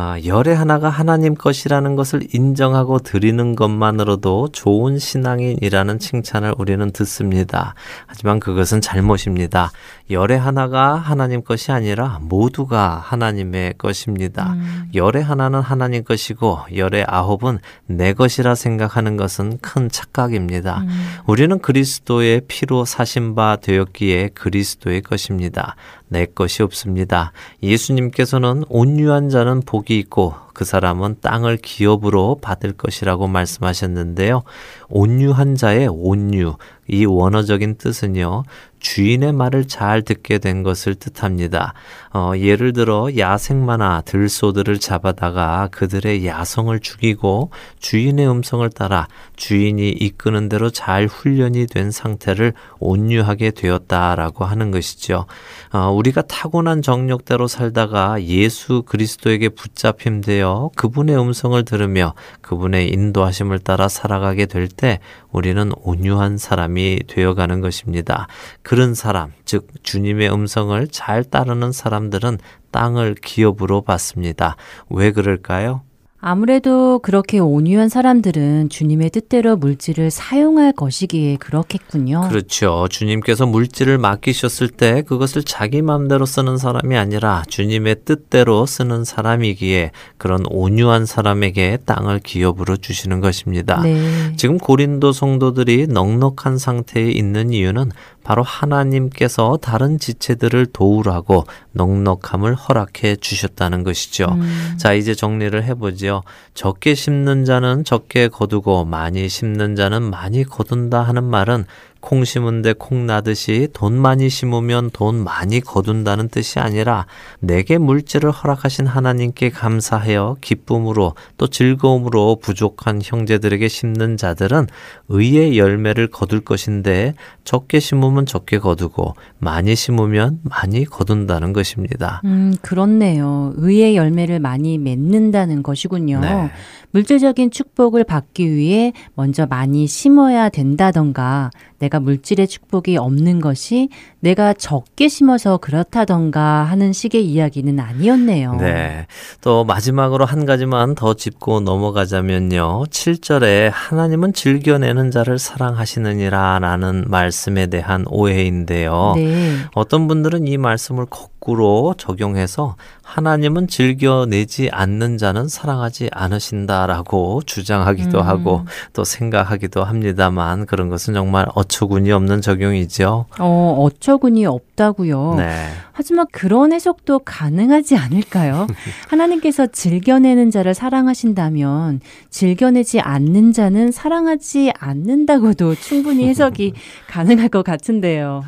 [0.00, 7.74] 아, 열의 하나가 하나님 것이라는 것을 인정하고 드리는 것만으로도 좋은 신앙인이라는 칭찬을 우리는 듣습니다.
[8.06, 9.72] 하지만 그것은 잘못입니다.
[10.08, 14.52] 열의 하나가 하나님 것이 아니라 모두가 하나님의 것입니다.
[14.52, 14.88] 음.
[14.94, 20.78] 열의 하나는 하나님 것이고 열의 아홉은 내 것이라 생각하는 것은 큰 착각입니다.
[20.78, 21.08] 음.
[21.26, 25.74] 우리는 그리스도의 피로 사신 바 되었기에 그리스도의 것입니다.
[26.08, 27.32] 내 것이 없습니다.
[27.62, 34.42] 예수님께서는 온유한 자는 복이 있고 그 사람은 땅을 기업으로 받을 것이라고 말씀하셨는데요.
[34.88, 36.56] 온유한 자의 온유,
[36.88, 38.42] 이 원어적인 뜻은요,
[38.80, 41.74] 주인의 말을 잘 듣게 된 것을 뜻합니다.
[42.12, 50.70] 어, 예를 들어 야생마나 들소들을 잡아다가 그들의 야성을 죽이고 주인의 음성을 따라 주인이 이끄는 대로
[50.70, 55.26] 잘 훈련이 된 상태를 온유하게 되었다라고 하는 것이죠.
[55.72, 63.88] 어, 우리가 타고난 정력대로 살다가 예수 그리스도에게 붙잡힘 되어 그분의 음성을 들으며 그분의 인도하심을 따라
[63.88, 65.00] 살아가게 될 때
[65.32, 68.28] 우리는 온유한 사람이 되어가는 것입니다.
[68.62, 72.38] 그런 사람, 즉 주님의 음성을 잘 따르는 사람들은
[72.70, 74.56] 땅을 기업으로 받습니다.
[74.90, 75.82] 왜 그럴까요?
[76.20, 82.28] 아무래도 그렇게 온유한 사람들은 주님의 뜻대로 물질을 사용할 것이기에 그렇겠군요.
[82.28, 82.88] 그렇죠.
[82.90, 90.42] 주님께서 물질을 맡기셨을 때 그것을 자기 마음대로 쓰는 사람이 아니라 주님의 뜻대로 쓰는 사람이기에 그런
[90.50, 93.80] 온유한 사람에게 땅을 기업으로 주시는 것입니다.
[93.82, 94.34] 네.
[94.36, 97.92] 지금 고린도 성도들이 넉넉한 상태에 있는 이유는
[98.28, 104.26] 바로 하나님께서 다른 지체들을 도우라고 넉넉함을 허락해 주셨다는 것이죠.
[104.32, 104.74] 음.
[104.76, 106.22] 자, 이제 정리를 해보죠.
[106.52, 111.64] 적게 심는 자는 적게 거두고 많이 심는 자는 많이 거둔다 하는 말은
[112.00, 117.06] 콩 심은데 콩 나듯이 돈 많이 심으면 돈 많이 거둔다는 뜻이 아니라
[117.40, 124.66] 내게 물질을 허락하신 하나님께 감사하여 기쁨으로 또 즐거움으로 부족한 형제들에게 심는 자들은
[125.08, 132.20] 의의 열매를 거둘 것인데 적게 심으면 적게 거두고 많이 심으면 많이 거둔다는 것입니다.
[132.24, 133.52] 음, 그렇네요.
[133.56, 136.20] 의의 열매를 많이 맺는다는 것이군요.
[136.20, 136.50] 네.
[136.90, 143.88] 물질적인 축복을 받기 위해 먼저 많이 심어야 된다던가 내가 물질의 축복이 없는 것이
[144.20, 148.56] 내가 적게 심어서 그렇다던가 하는 식의 이야기는 아니었네요.
[148.56, 149.06] 네.
[149.40, 152.84] 또 마지막으로 한 가지만 더 짚고 넘어가자면요.
[152.90, 159.12] 7절에 하나님은 즐겨내는 자를 사랑하시느니라 라는 말씀에 대한 오해인데요.
[159.16, 159.56] 네.
[159.74, 161.06] 어떤 분들은 이 말씀을
[161.48, 168.26] 거꾸로 적용해서 하나님은 즐겨내지 않는 자는 사랑하지 않으신다라고 주장하기도 음.
[168.26, 173.24] 하고 또 생각하기도 합니다만 그런 것은 정말 어처구니 없는 적용이죠.
[173.38, 175.36] 어, 어처구니 없다고요.
[175.38, 175.70] 네.
[175.92, 178.66] 하지만 그런 해석도 가능하지 않을까요?
[179.08, 186.74] 하나님께서 즐겨내는 자를 사랑하신다면 즐겨내지 않는 자는 사랑하지 않는다고도 충분히 해석이
[187.08, 188.44] 가능할 것 같은데요.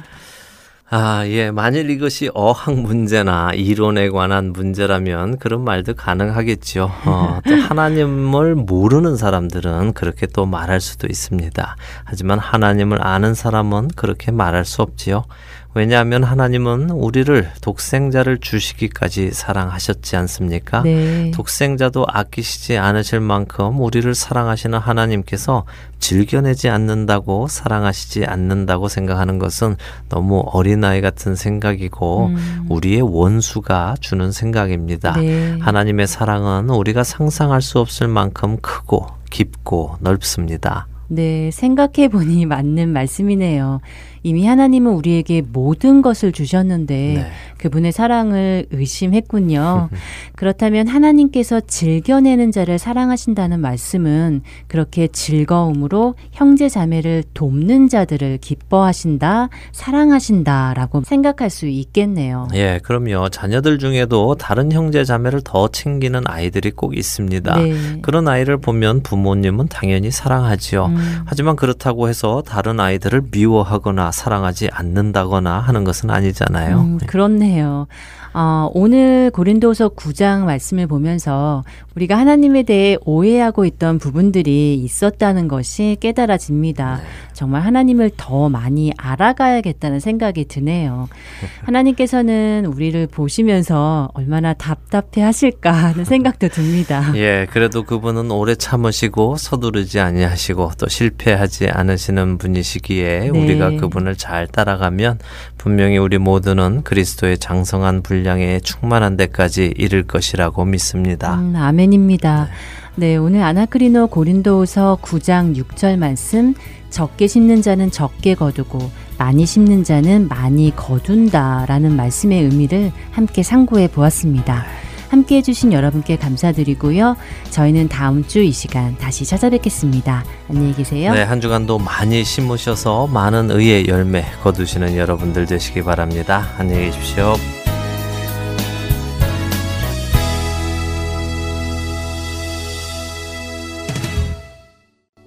[0.93, 1.53] 아, 예.
[1.53, 6.91] 만일 이것이 어학 문제나 이론에 관한 문제라면 그런 말도 가능하겠죠.
[7.07, 11.77] 어, 또 하나님을 모르는 사람들은 그렇게 또 말할 수도 있습니다.
[12.03, 15.27] 하지만 하나님을 아는 사람은 그렇게 말할 수 없지요.
[15.73, 20.83] 왜냐하면 하나님은 우리를 독생자를 주시기까지 사랑하셨지 않습니까?
[20.83, 21.31] 네.
[21.33, 25.65] 독생자도 아끼시지 않으실 만큼 우리를 사랑하시는 하나님께서
[26.01, 29.77] 즐겨내지 않는다고 사랑하시지 않는다고 생각하는 것은
[30.09, 32.67] 너무 어린아이 같은 생각이고 음.
[32.69, 35.13] 우리의 원수가 주는 생각입니다.
[35.13, 35.57] 네.
[35.61, 40.89] 하나님의 사랑은 우리가 상상할 수 없을 만큼 크고 깊고 넓습니다.
[41.13, 43.81] 네, 생각해 보니 맞는 말씀이네요.
[44.23, 47.27] 이미 하나님은 우리에게 모든 것을 주셨는데 네.
[47.59, 49.89] 그분의 사랑을 의심했군요.
[50.37, 61.51] 그렇다면 하나님께서 즐겨내는 자를 사랑하신다는 말씀은 그렇게 즐거움으로 형제 자매를 돕는 자들을 기뻐하신다, 사랑하신다라고 생각할
[61.51, 62.49] 수 있겠네요.
[62.55, 63.29] 예, 그럼요.
[63.29, 67.57] 자녀들 중에도 다른 형제 자매를 더 챙기는 아이들이 꼭 있습니다.
[67.57, 68.01] 네.
[68.03, 70.87] 그런 아이를 보면 부모님은 당연히 사랑하지요.
[70.87, 71.23] 음.
[71.27, 76.81] 하지만 그렇다고 해서 다른 아이들을 미워하거나 사랑하지 않는다거나 하는 것은 아니잖아요.
[76.81, 77.07] 음, 네.
[77.07, 77.87] 그렇네요.
[78.33, 81.65] 어, 오늘 고린도서 9장 말씀을 보면서
[81.97, 86.97] 우리가 하나님에 대해 오해하고 있던 부분들이 있었다는 것이 깨달아집니다.
[86.97, 87.03] 네.
[87.33, 91.09] 정말 하나님을 더 많이 알아가야겠다는 생각이 드네요.
[91.65, 97.13] 하나님께서는 우리를 보시면서 얼마나 답답해 하실까 하는 생각도 듭니다.
[97.17, 103.29] 예, 그래도 그분은 오래 참으시고 서두르지 아니하시고 또 실패하지 않으시는 분이시기에 네.
[103.31, 105.19] 우리가 그분을 잘 따라가면
[105.57, 111.35] 분명히 우리 모두는 그리스도의 장성한 분량에 충만한 데까지 이를 것이라고 믿습니다.
[111.35, 112.49] 음, 아멘 입니다.
[112.97, 113.07] 네.
[113.11, 116.55] 네, 오늘 아나크리노 고린도서 9장 6절 말씀
[116.91, 124.65] 적게 심는 자는 적게 거두고 많이 심는 자는 많이 거둔다라는 말씀의 의미를 함께 상고해 보았습니다.
[125.09, 127.17] 함께 해주신 여러분께 감사드리고요.
[127.51, 130.25] 저희는 다음 주 이 시간 다시 찾아뵙겠습니다.
[130.49, 131.13] 안녕히 계세요.
[131.13, 136.47] 네, 한 주간도 많이 심으셔서 많은 의의 열매 거두시는 여러분들 되시기 바랍니다.
[136.59, 137.35] 안녕히 계십시오.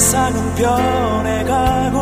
[0.00, 1.94] 세상은 변해가고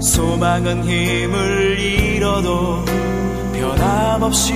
[0.00, 2.84] 소망은 힘을 잃어도
[3.52, 4.52] 변함없이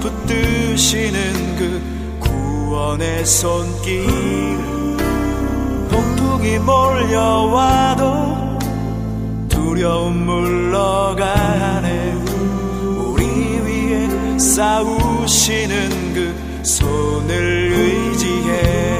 [0.00, 1.82] 붙드시는 그
[2.20, 4.06] 구원의 손길.
[5.90, 7.98] 폭풍이 몰려와도
[9.48, 12.12] 두려움 물러가네.
[12.96, 13.24] 우리
[13.58, 18.99] 위에 싸우시는 그 손을 의지해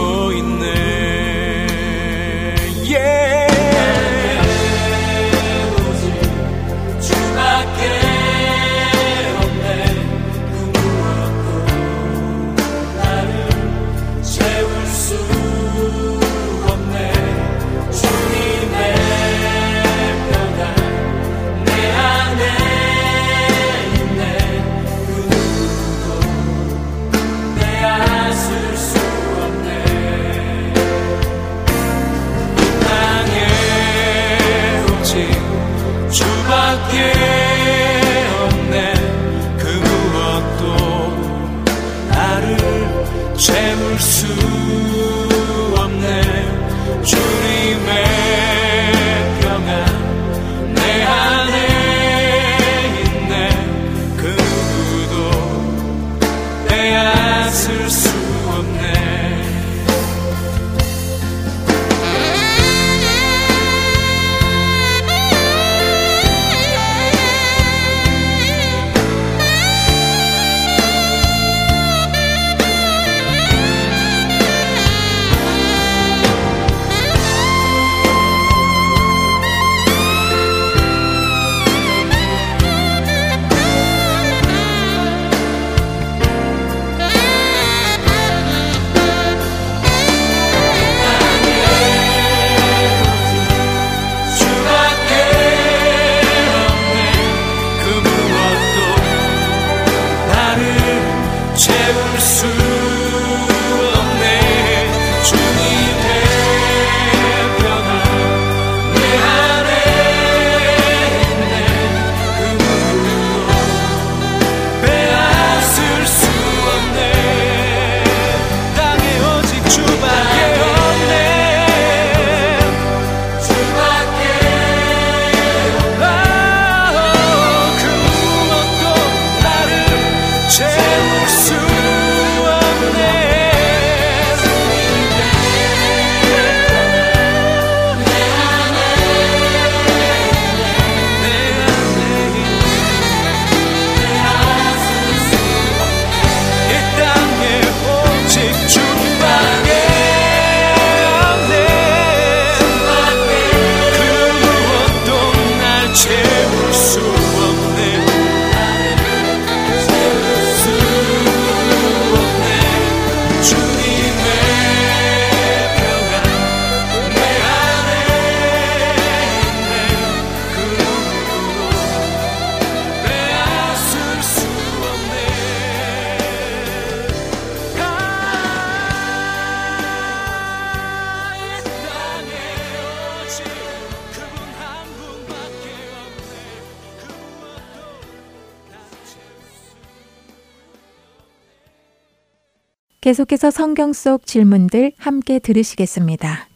[193.11, 196.47] 계속해서 성경 속 질문들 함께 들으시겠습니다.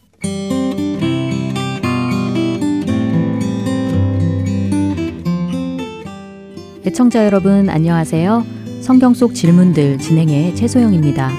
[6.85, 8.45] 애청자 여러분 안녕하세요.
[8.79, 11.29] 성경 속 질문들 진행의 최소영입니다.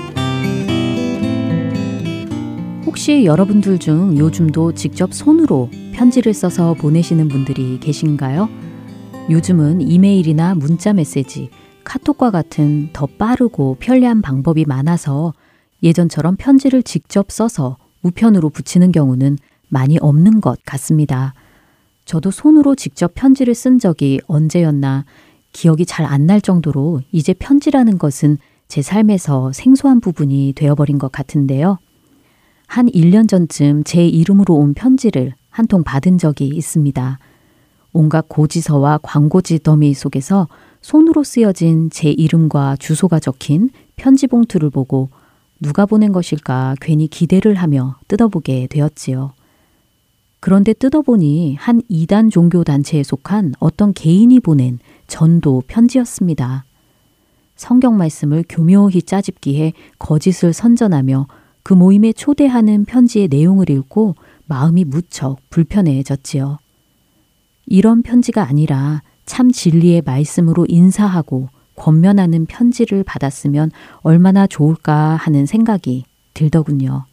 [2.84, 8.50] 혹시 여러분들 중 요즘도 직접 손으로 편지를 써서 보내시는 분들이 계신가요?
[9.30, 11.48] 요즘은 이메일이나 문자 메시지,
[11.86, 15.32] 카톡과 같은 더 빠르고 편리한 방법이 많아서
[15.84, 21.32] 예전처럼 편지를 직접 써서 우편으로 붙이는 경우는 많이 없는 것 같습니다.
[22.04, 25.04] 저도 손으로 직접 편지를 쓴 적이 언제였나
[25.52, 31.78] 기억이 잘 안 날 정도로 이제 편지라는 것은 제 삶에서 생소한 부분이 되어버린 것 같은데요.
[32.66, 37.18] 한 1년 전쯤 제 이름으로 온 편지를 한 통 받은 적이 있습니다.
[37.92, 40.48] 온갖 고지서와 광고지 더미 속에서
[40.80, 45.08] 손으로 쓰여진 제 이름과 주소가 적힌 편지 봉투를 보고
[45.60, 49.32] 누가 보낸 것일까 괜히 기대를 하며 뜯어보게 되었지요.
[50.40, 56.64] 그런데 뜯어보니 한 이단 종교 단체에 속한 어떤 개인이 보낸 전도 편지였습니다.
[57.56, 61.26] 성경 말씀을 교묘히 짜집기해 거짓을 선전하며
[61.62, 64.14] 그 모임에 초대하는 편지의 내용을 읽고
[64.44, 66.58] 마음이 무척 불편해졌지요.
[67.66, 77.04] 이런 편지가 아니라 참 진리의 말씀으로 인사하고 권면하는 편지를 받았으면 얼마나 좋을까 하는 생각이 들더군요.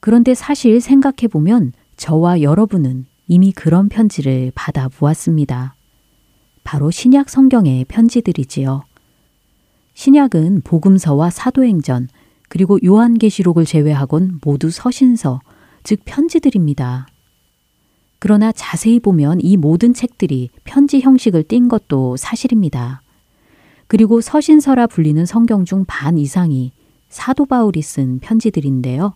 [0.00, 5.76] 그런데 사실 생각해 보면 저와 여러분은 이미 그런 편지를 받아 보았습니다.
[6.64, 8.82] 바로 신약 성경의 편지들이지요.
[9.94, 12.08] 신약은 복음서와 사도행전,
[12.48, 15.40] 그리고 요한계시록을 제외하곤 모두 서신서,
[15.84, 17.06] 즉 편지들입니다.
[18.22, 23.02] 그러나 자세히 보면 이 모든 책들이 편지 형식을 띈 것도 사실입니다.
[23.88, 26.70] 그리고 서신서라 불리는 성경 중 반 이상이
[27.08, 29.14] 사도 바울이 쓴 편지들인데요.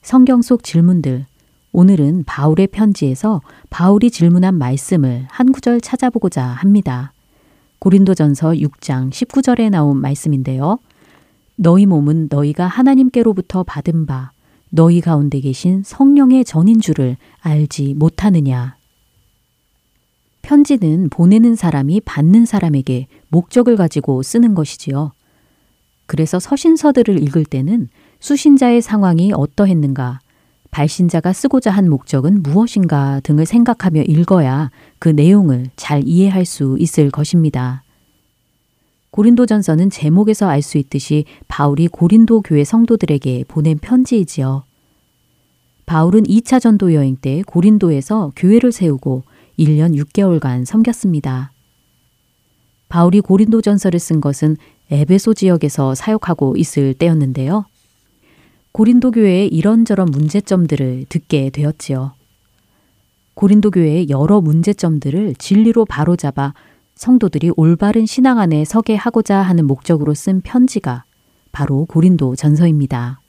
[0.00, 1.26] 성경 속 질문들,
[1.72, 7.12] 오늘은 바울의 편지에서 바울이 질문한 말씀을 한 구절 찾아보고자 합니다.
[7.78, 10.78] 고린도전서 6장 19절에 나온 말씀인데요.
[11.56, 14.32] 너희 몸은 너희가 하나님께로부터 받은 바
[14.70, 18.76] 너희 가운데 계신 성령의 전인 줄을 알지 못하느냐.
[20.42, 25.12] 편지는 보내는 사람이 받는 사람에게 목적을 가지고 쓰는 것이지요.
[26.06, 27.88] 그래서 서신서들을 읽을 때는
[28.20, 30.20] 수신자의 상황이 어떠했는가,
[30.70, 37.82] 발신자가 쓰고자 한 목적은 무엇인가 등을 생각하며 읽어야 그 내용을 잘 이해할 수 있을 것입니다.
[39.10, 44.64] 고린도전서는 제목에서 알 수 있듯이 바울이 고린도 교회 성도들에게 보낸 편지이지요.
[45.86, 49.22] 바울은 2차 전도 여행 때 고린도에서 교회를 세우고
[49.58, 51.52] 1년 6개월간 섬겼습니다.
[52.88, 54.56] 바울이 고린도 전서를 쓴 것은
[54.90, 57.64] 에베소 지역에서 사역하고 있을 때였는데요.
[58.72, 62.12] 고린도 교회의 이런저런 문제점들을 듣게 되었지요.
[63.34, 66.54] 고린도 교회의 여러 문제점들을 진리로 바로잡아
[66.98, 71.04] 성도들이 올바른 신앙 안에 서게 하고자 하는 목적으로 쓴 편지가
[71.52, 73.20] 바로 고린도 전서입니다.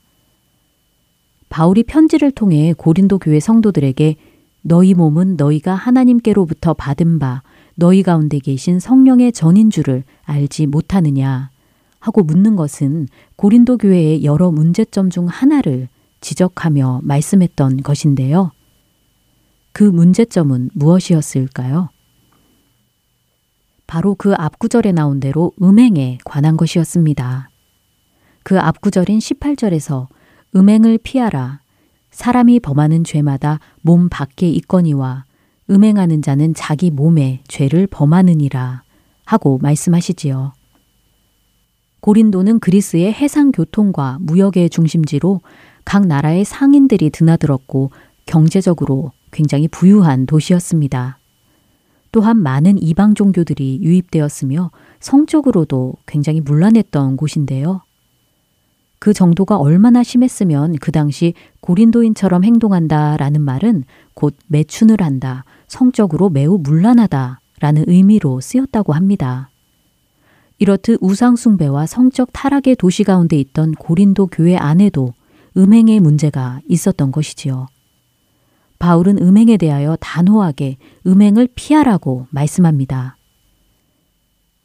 [1.50, 4.16] 바울이 편지를 통해 고린도 교회 성도들에게
[4.64, 7.44] 너희 몸은 너희가 하나님께로부터 받은 바
[7.76, 11.52] 너희 가운데 계신 성령의 전인 줄을 알지 못하느냐
[12.00, 15.90] 하고 묻는 것은 고린도 교회의 여러 문제점 중 하나를
[16.22, 18.52] 지적하며 말씀했던 것인데요.
[19.74, 21.90] 그 문제점은 무엇이었을까요?
[23.90, 27.50] 바로 그 앞구절에 나온 대로 음행에 관한 것이었습니다.
[28.44, 30.06] 그 앞구절인 18절에서
[30.56, 31.62] 음행을 피하라.
[32.12, 35.26] 사람이 범하는 죄마다 몸 밖에 있거니와
[35.72, 38.84] 음행하는 자는 자기 몸에 죄를 범하느니라
[39.26, 40.54] 하고 말씀하시지요.
[42.02, 45.42] 고린도는 그리스의 해상 교통과 무역의 중심지로
[45.84, 47.90] 각 나라의 상인들이 드나들었고
[48.28, 51.19] 경제적으로 굉장히 부유한 도시였습니다.
[52.12, 57.82] 또한 많은 이방 종교들이 유입되었으며 성적으로도 굉장히 문란했던 곳인데요.
[59.00, 66.58] 그 정도가 얼마나 심했으면 그 당시 고린도인처럼 행동한다 라는 말은 곧 매춘을 한다, 성적으로 매우
[66.58, 69.50] 문란하다 라는 의미로 쓰였다고 합니다.
[70.58, 75.14] 이렇듯 우상숭배와 성적 타락의 도시 가운데 있던 고린도 교회 안에도
[75.56, 77.68] 음행의 문제가 있었던 것이지요.
[78.80, 83.18] 바울은 음행에 대하여 단호하게 음행을 피하라고 말씀합니다.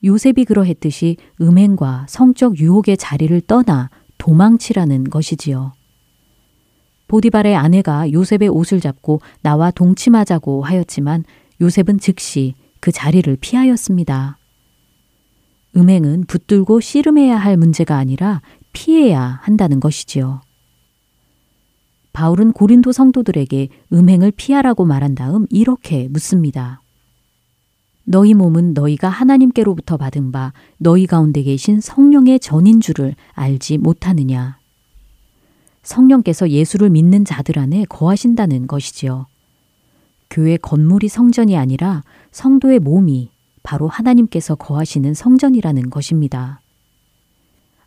[0.05, 5.73] 요셉이 그러했듯이 음행과 성적 유혹의 자리를 떠나 도망치라는 것이지요.
[7.09, 11.25] 보디발의 아내가 요셉의 옷을 잡고 나와 동침하자고 하였지만
[11.61, 14.39] 요셉은 즉시 그 자리를 피하였습니다.
[15.77, 18.43] 음행은 붙들고 씨름해야 할 문제가 아니라
[18.73, 20.41] 피해야 한다는 것이지요.
[22.15, 26.81] 바울은 고린도 성도들에게 음행을 피하라고 말한 다음 이렇게 묻습니다.
[28.05, 34.59] 너희 몸은 너희가 하나님께로부터 받은 바 너희 가운데 계신 성령의 전인 줄을 알지 못하느냐.
[35.83, 39.27] 성령께서 예수를 믿는 자들 안에 거하신다는 것이지요.
[40.31, 43.31] 교회 건물이 성전이 아니라 성도의 몸이
[43.65, 46.61] 바로 하나님께서 거하시는 성전이라는 것입니다.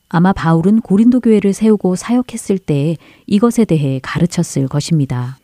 [0.10, 2.95] 아마 바울은 고린도 교회를 세우고 사역했을 때
[3.26, 5.38] 이것에 대해 가르쳤을 것입니다.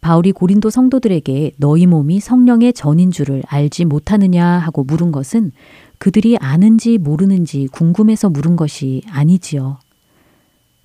[0.00, 5.52] 바울이 고린도 성도들에게 너희 몸이 성령의 전인 줄을 알지 못하느냐 하고 물은 것은
[5.98, 9.78] 그들이 아는지 모르는지 궁금해서 물은 것이 아니지요.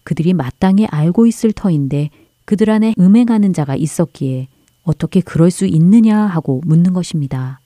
[0.03, 2.09] 그들이 마땅히 알고 있을 터인데
[2.45, 4.47] 그들 안에 음행하는 자가 있었기에
[4.83, 7.59] 어떻게 그럴 수 있느냐 하고 묻는 것입니다.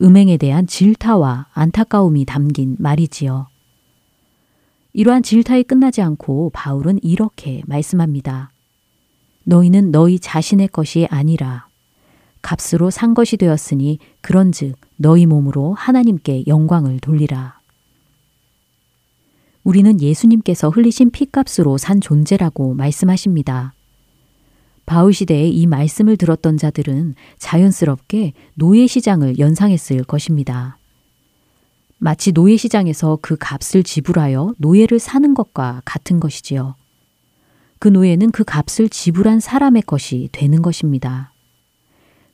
[0.00, 3.49] 음행에 대한 질타와 안타까움이 담긴 말이지요.
[4.92, 8.50] 이러한 질타에 끝나지 않고 바울은 이렇게 말씀합니다.
[9.44, 11.66] 너희는 너희 자신의 것이 아니라
[12.42, 17.60] 값으로 산 것이 되었으니 그런즉 너희 몸으로 하나님께 영광을 돌리라.
[19.62, 23.74] 우리는 예수님께서 흘리신 피값으로 산 존재라고 말씀하십니다.
[24.86, 30.79] 바울 시대에 이 말씀을 들었던 자들은 자연스럽게 노예 시장을 연상했을 것입니다.
[32.02, 36.74] 마치 노예 시장에서 그 값을 지불하여 노예를 사는 것과 같은 것이지요.
[37.78, 41.34] 그 노예는 그 값을 지불한 사람의 것이 되는 것입니다.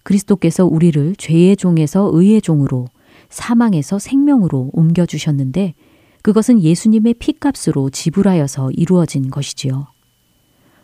[0.05, 2.87] 그리스도께서 우리를 죄의 종에서 의의 종으로
[3.29, 5.75] 사망에서 생명으로 옮겨주셨는데
[6.23, 9.89] 그것은 예수님의 피값으로 지불하여서 이루어진 것이지요.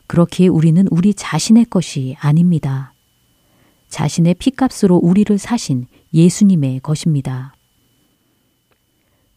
[0.08, 2.94] 그렇기에 우리는 우리 자신의 것이 아닙니다.
[3.90, 7.54] 자신의 피값으로 우리를 사신 예수님의 것입니다.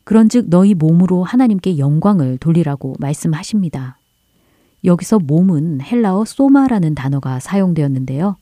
[0.06, 3.98] 그런즉 너희 몸으로 하나님께 영광을 돌리라고 말씀하십니다.
[4.84, 8.38] 여기서 몸은 헬라어 소마라는 단어가 사용되었는데요.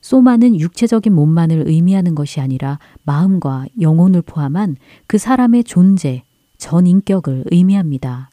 [0.00, 4.76] 소마는 육체적인 몸만을 의미하는 것이 아니라 마음과 영혼을 포함한
[5.06, 6.24] 그 사람의 존재,
[6.58, 8.30] 전 인격을 의미합니다.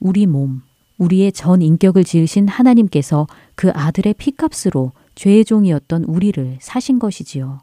[0.00, 0.62] 우리 몸,
[0.98, 7.60] 우리의 전 인격을 지으신 하나님께서 그 아들의 피값으로 죄의 종이었던 우리를 사신 것이지요.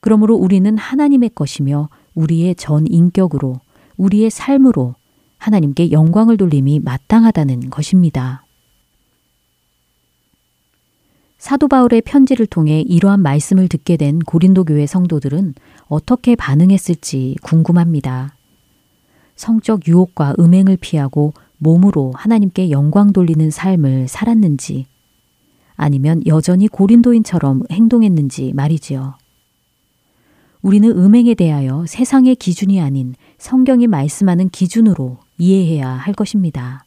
[0.00, 3.60] 그러므로 우리는 하나님의 것이며 우리의 전 인격으로
[3.96, 4.96] 우리의 삶으로
[5.38, 8.44] 하나님께 영광을 돌림이 마땅하다는 것입니다.
[11.38, 15.54] 사도 바울의 편지를 통해 이러한 말씀을 듣게 된 고린도 교회 성도들은
[15.86, 18.34] 어떻게 반응했을지 궁금합니다.
[19.36, 24.86] 성적 유혹과 음행을 피하고 몸으로 하나님께 영광 돌리는 삶을 살았는지
[25.76, 29.14] 아니면 여전히 고린도인처럼 행동했는지 말이지요.
[30.66, 36.84] 우리는 음행에 대하여 세상의 기준이 아닌 성경이 말씀하는 기준으로 이해해야 할 것입니다.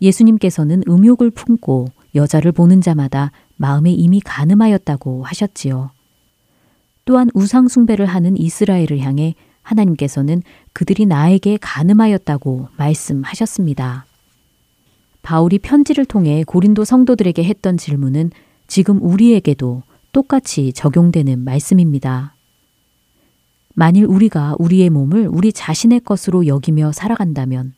[0.00, 5.90] 예수님께서는 음욕을 품고 여자를 보는 자마다 마음에 이미 가늠하였다고 하셨지요.
[7.04, 10.40] 또한 우상숭배를 하는 이스라엘을 향해 하나님께서는
[10.72, 14.06] 그들이 나에게 가늠하였다고 말씀하셨습니다.
[15.22, 18.30] 바울이 편지를 통해 고린도 성도들에게 했던 질문은
[18.68, 22.36] 지금 우리에게도 똑같이 적용되는 말씀입니다.
[23.80, 27.72] 만일 우리가 우리의 몸을 우리 자신의 것으로 여기며 살아간다면,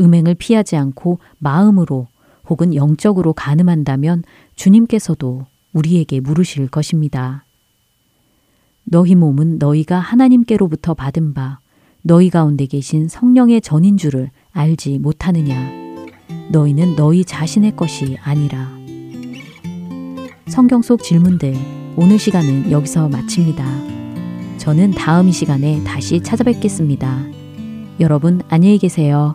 [0.00, 2.08] 음행을 피하지 않고 마음으로
[2.48, 4.24] 혹은 영적으로 가늠한다면
[4.56, 7.44] 주님께서도 우리에게 물으실 것입니다.
[8.82, 11.60] 너희 몸은 너희가 하나님께로부터 받은 바
[12.02, 15.70] 너희 가운데 계신 성령의 전인 줄을 알지 못하느냐.
[16.50, 18.68] 너희는 너희 자신의 것이 아니라.
[20.48, 21.54] 성경 속 질문들
[21.94, 24.01] 오늘 시간은 여기서 마칩니다.
[24.62, 27.24] 저는 다음 이 시간에 다시 찾아뵙겠습니다.
[27.98, 29.34] 여러분 안녕히 계세요.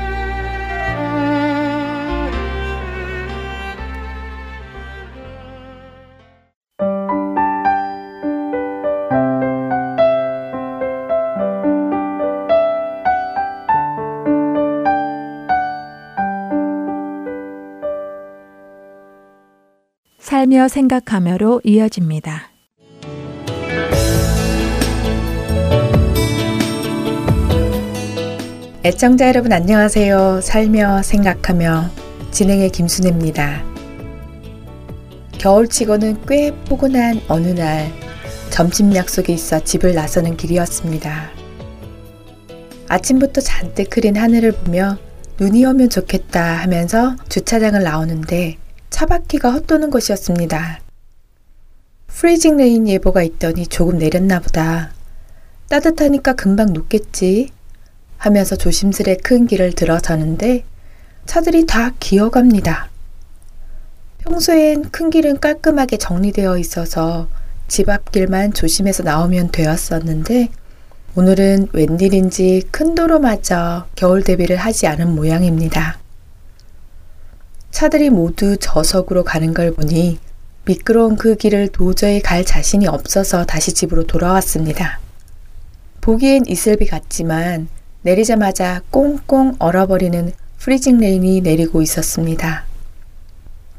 [20.51, 22.51] 살며 생각하며로 이어집니다.
[28.83, 30.41] 애청자 여러분 안녕하세요.
[30.41, 31.89] 살며 생각하며
[32.31, 33.63] 진행의 김순혜입니다.
[35.37, 37.89] 겨울치고는 꽤 포근한 어느 날
[38.49, 41.29] 점심 약속이 있어 집을 나서는 길이었습니다.
[42.89, 44.97] 아침부터 잔뜩 흐린 하늘을 보며
[45.39, 48.57] 눈이 오면 좋겠다 하면서 주차장을 나오는데
[48.91, 50.79] 차 바퀴가 헛도는 것이었습니다.
[52.07, 54.91] freezing rain 예보가 있더니 조금 내렸나 보다.
[55.69, 57.49] 따뜻하니까 금방 녹겠지
[58.17, 60.65] 하면서 조심스레 큰 길을 들어서는데
[61.25, 62.89] 차들이 다 기어갑니다.
[64.19, 67.27] 평소엔 큰 길은 깔끔하게 정리되어 있어서
[67.67, 70.49] 집 앞길만 조심해서 나오면 되었었는데
[71.15, 76.00] 오늘은 웬일인지 큰 도로마저 겨울 대비를 하지 않은 모양입니다.
[77.71, 80.19] 차들이 모두 저속으로 가는 걸 보니
[80.65, 84.99] 미끄러운 그 길을 도저히 갈 자신이 없어서 다시 집으로 돌아왔습니다.
[86.01, 87.67] 보기엔 이슬비 같지만
[88.03, 92.65] 내리자마자 꽁꽁 얼어버리는 freezing rain이 내리고 있었습니다.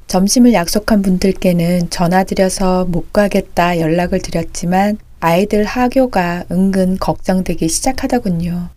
[0.08, 8.70] 점심을 약속한 분들께는 전화드려서 못 가겠다 연락을 드렸지만 아이들 하교가 은근 걱정되기 시작하더군요.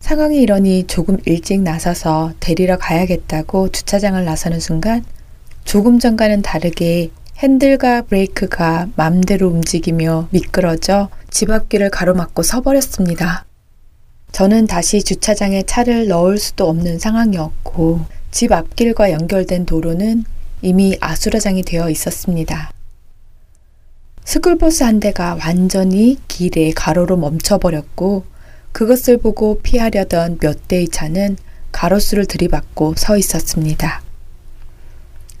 [0.00, 5.04] 상황이 이러니 조금 일찍 나서서 데리러 가야겠다고 주차장을 나서는 순간
[5.64, 13.44] 조금 전과는 다르게 핸들과 브레이크가 맘대로 움직이며 미끄러져 집 앞길을 가로막고 서버렸습니다.
[14.32, 20.24] 저는 다시 주차장에 차를 넣을 수도 없는 상황이었고 집 앞길과 연결된 도로는
[20.62, 22.70] 이미 아수라장이 되어 있었습니다.
[24.24, 28.24] 스쿨버스 한 대가 완전히 길에 가로로 멈춰버렸고
[28.72, 31.36] 그것을 보고 피하려던 몇 대의 차는
[31.72, 34.02] 가로수를 들이받고 서 있었습니다.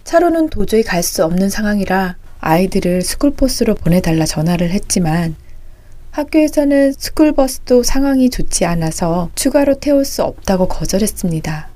[0.04, 5.36] 차로는 도저히 갈 수 없는 상황이라 아이들을 스쿨버스로 보내달라 전화를 했지만
[6.10, 11.68] 학교에서는 스쿨버스도 상황이 좋지 않아서 추가로 태울 수 없다고 거절했습니다.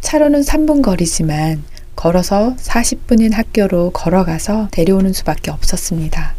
[0.00, 1.64] 차로는 3분 거리지만
[1.96, 6.34] 걸어서 40분인 학교로 걸어가서 데려오는 수밖에 없었습니다.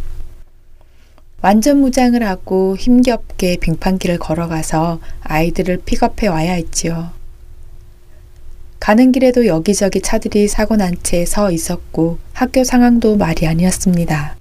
[1.41, 7.11] 완전 무장을 하고 힘겹게 빙판길을 걸어가서 아이들을 픽업해 와야 했지요.
[8.79, 14.35] 가는 길에도 여기저기 차들이 사고 난 채 서 있었고 학교 상황도 말이 아니었습니다.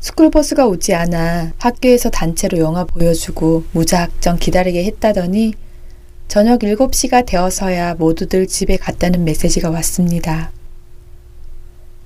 [0.00, 5.54] 스쿨버스가 오지 않아 학교에서 단체로 영화 보여주고 무작정 기다리게 했다더니
[6.28, 10.52] 저녁 7시가 되어서야 모두들 집에 갔다는 메시지가 왔습니다.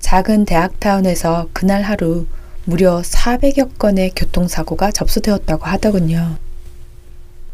[0.01, 2.27] 작은 대학타운에서 그날 하루
[2.65, 6.37] 무려 400여 건의 교통사고가 접수되었다고 하더군요.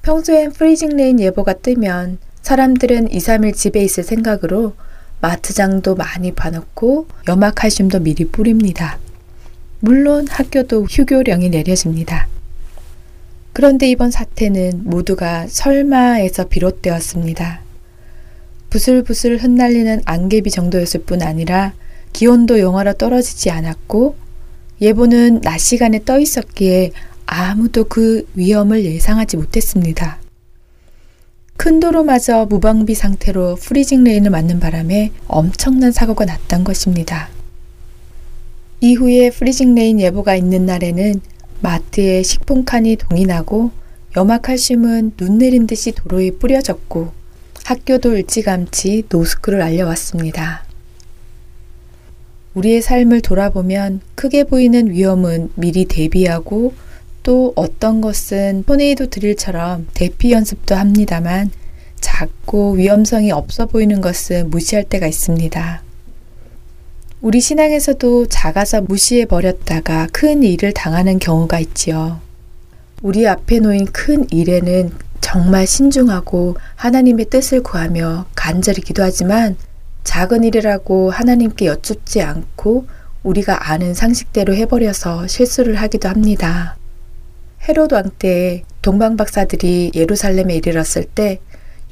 [0.02, 4.74] 평소엔 freezing rain 예보가 뜨면 사람들은 2, 3일 집에 있을 생각으로
[5.20, 8.98] 마트장도 많이 봐놓고 염화칼슘도 미리 뿌립니다.
[9.80, 12.28] 물론 학교도 휴교령이 내려집니다.
[13.52, 17.62] 그런데 이번 사태는 모두가 설마에서 비롯되었습니다.
[18.70, 21.72] 부슬부슬 흩날리는 안개비 정도였을 뿐 아니라
[22.12, 24.16] 기온도 영하로 떨어지지 않았고
[24.80, 26.92] 예보는 낮 시간에 떠 있었기에
[27.26, 30.18] 아무도 그 위험을 예상하지 못했습니다.
[31.56, 37.28] 큰 도로마저 무방비 상태로 freezing rain을 맞는 바람에 엄청난 사고가 났던 것입니다.
[38.80, 41.20] 이후에 freezing rain 예보가 있는 날에는
[41.60, 43.72] 마트에 식품칸이 동이 나고
[44.16, 47.10] 염화칼슘은 눈 내린 듯이 도로에 뿌려졌고
[47.64, 50.67] 학교도 일찌감치 노스쿨을 알려왔습니다.
[52.58, 56.74] 우리의 삶을 돌아보면 크게 보이는 위험은 미리 대비하고
[57.22, 61.50] 또 어떤 것은 토네이도 드릴처럼 대피 연습도 합니다만
[62.00, 65.82] 작고 위험성이 없어 보이는 것은 무시할 때가 있습니다.
[67.20, 72.20] 우리 신앙에서도 작아서 무시해 버렸다가 큰 일을 당하는 경우가 있지요.
[73.02, 74.90] 우리 앞에 놓인 큰 일에는
[75.20, 79.56] 정말 신중하고 하나님의 뜻을 구하며 간절히 기도하지만
[80.08, 82.86] 작은 일이라고 하나님께 여쭙지 않고
[83.24, 86.78] 우리가 아는 상식대로 해버려서 실수를 하기도 합니다.
[87.68, 91.40] 헤로드 왕때 동방 박사들이 예루살렘에 이르렀을 때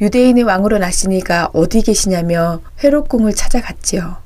[0.00, 4.16] 유대인의 왕으로 나시니가 어디 계시냐며 회로궁을 찾아갔지요.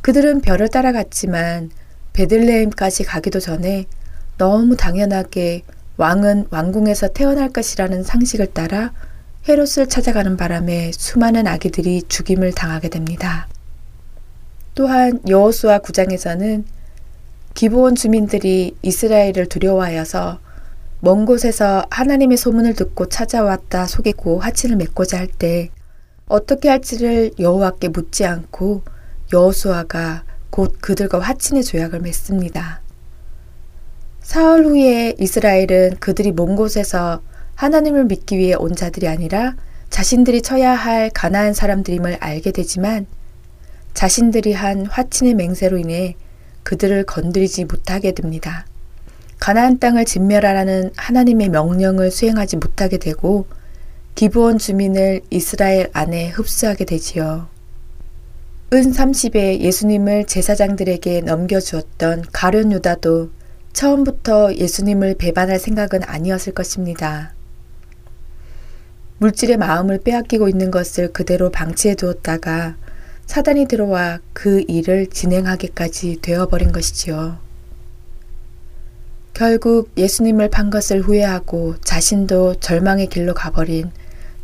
[0.00, 1.70] 그들은 별을 따라갔지만
[2.14, 3.84] 베들레헴까지 가기도 전에
[4.38, 5.64] 너무 당연하게
[5.98, 8.92] 왕은 왕궁에서 태어날 것이라는 상식을 따라
[9.48, 13.46] 헤롯을 찾아가는 바람에 수많은 아기들이 죽임을 당하게 됩니다.
[14.74, 16.64] 또한 여호수아 9장에서는
[17.54, 20.40] 기브온 주민들이 이스라엘을 두려워하여서
[21.00, 25.70] 먼 곳에서 하나님의 소문을 듣고 찾아왔다 속이고 화친을 맺고자 할 때
[26.28, 28.82] 어떻게 할지를 여호와께 묻지 않고
[29.32, 32.80] 여호수아가 곧 그들과 화친의 조약을 맺습니다.
[34.20, 37.20] 사흘 후에 이스라엘은 그들이 먼 곳에서
[37.56, 39.56] 하나님을 믿기 위해 온 자들이 아니라
[39.90, 43.06] 자신들이 쳐야 할 가나안 사람들임을 알게 되지만
[43.94, 46.16] 자신들이 한 화친의 맹세로 인해
[46.62, 48.66] 그들을 건드리지 못하게 됩니다.
[49.38, 53.46] 가나안 땅을 진멸하라는 하나님의 명령을 수행하지 못하게 되고
[54.14, 57.48] 기브온 주민을 이스라엘 안에 흡수하게 되지요.
[58.72, 63.30] 은 30에 예수님을 제사장들에게 넘겨주었던 가룟 유다도
[63.72, 67.35] 처음부터 예수님을 배반할 생각은 아니었을 것입니다.
[69.18, 72.76] 물질의 마음을 빼앗기고 있는 것을 그대로 방치해 두었다가
[73.26, 77.38] 사단이 들어와 그 일을 진행하기까지 되어버린 것이지요.
[79.32, 83.90] 결국 예수님을 판 것을 후회하고 자신도 절망의 길로 가버린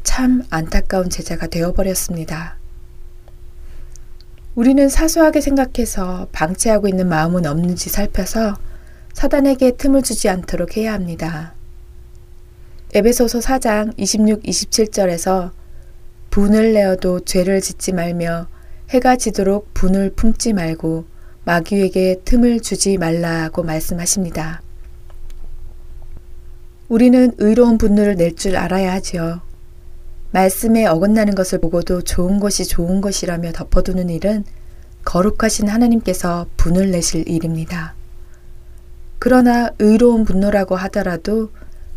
[0.03, 2.57] 참 안타까운 제자가 되어버렸습니다.
[4.55, 8.59] 우리는 사소하게 생각해서 방치하고 있는 마음은 없는지 살펴서
[9.15, 11.55] 사단에게 틈을 주지 않도록 해야 합니다.
[12.95, 15.51] 에베소서 4장 26, 27절에서
[16.29, 18.49] 분을 내어도 죄를 짓지 말며
[18.91, 21.07] 해가 지도록 분을 품지 말고
[21.45, 24.61] 마귀에게 틈을 주지 말라고 말씀하십니다.
[26.91, 29.41] 우리는 의로운 분노를 낼 줄 알아야 하지요.
[30.33, 34.45] 말씀에 어긋나는 것을 보고도 좋은 것이 좋은 것이라며 덮어두는 일은
[35.07, 37.95] 거룩하신 하나님께서 분을 내실 일입니다.
[39.19, 41.51] 그러나 의로운 분노라고 하더라도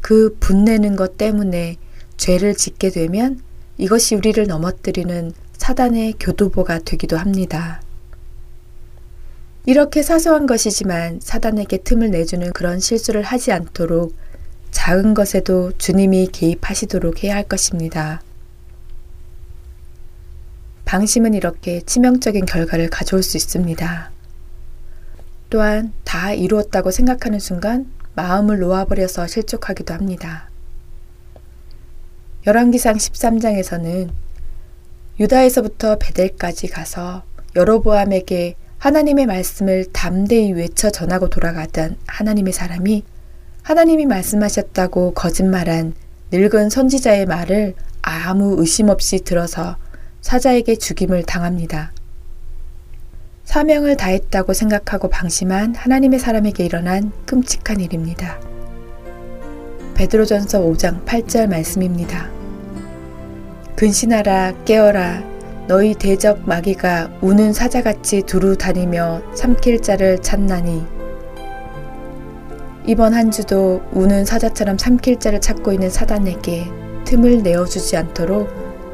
[0.06, 1.78] 그 분내는 것 때문에
[2.16, 3.42] 죄를 짓게 되면
[3.80, 7.82] 이것이 우리를 넘어뜨리는 사단의 교도보가 되기도 합니다.
[9.66, 14.16] 이렇게 사소한 것이지만 사단에게 틈을 내주는 그런 실수를 하지 않도록
[14.70, 18.22] 작은 것에도 주님이 개입하시도록 해야 할 것입니다.
[20.86, 24.12] 방심은 이렇게 치명적인 결과를 가져올 수 있습니다.
[25.50, 30.50] 또한 다 이루었다고 생각하는 순간 마음을 놓아버려서 실족하기도 합니다.
[32.48, 34.10] 열왕기상 13장에서는
[35.20, 37.24] 유다에서부터 베델까지 가서
[37.56, 43.04] 여로보암에게 하나님의 말씀을 담대히 외쳐 전하고 돌아가던 하나님의 사람이
[43.64, 45.94] 하나님이 말씀하셨다고 거짓말한
[46.32, 49.78] 늙은 선지자의 말을 아무 의심 없이 들어서
[50.22, 51.92] 사자에게 죽임을 당합니다.
[53.56, 58.38] 사명을 다했다고 생각하고 방심한 하나님의 사람에게 일어난 끔찍한 일입니다.
[59.94, 62.30] 베드로전서 5장 8절 말씀입니다.
[63.78, 65.24] 근신하라 깨어라
[65.70, 70.86] 너희 대적 마귀가 우는 사자같이 두루 다니며 삼킬 자를 찾나니
[72.88, 76.66] 이번 한 주도 우는 사자처럼 삼킬 자를 찾고 있는 사단에게
[77.06, 78.50] 틈을 내어주지 않도록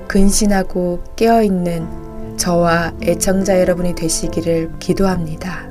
[0.07, 2.00] 근신하고 깨어있는
[2.41, 5.70] 저와 애청자 여러분이 되시기를 기도합니다.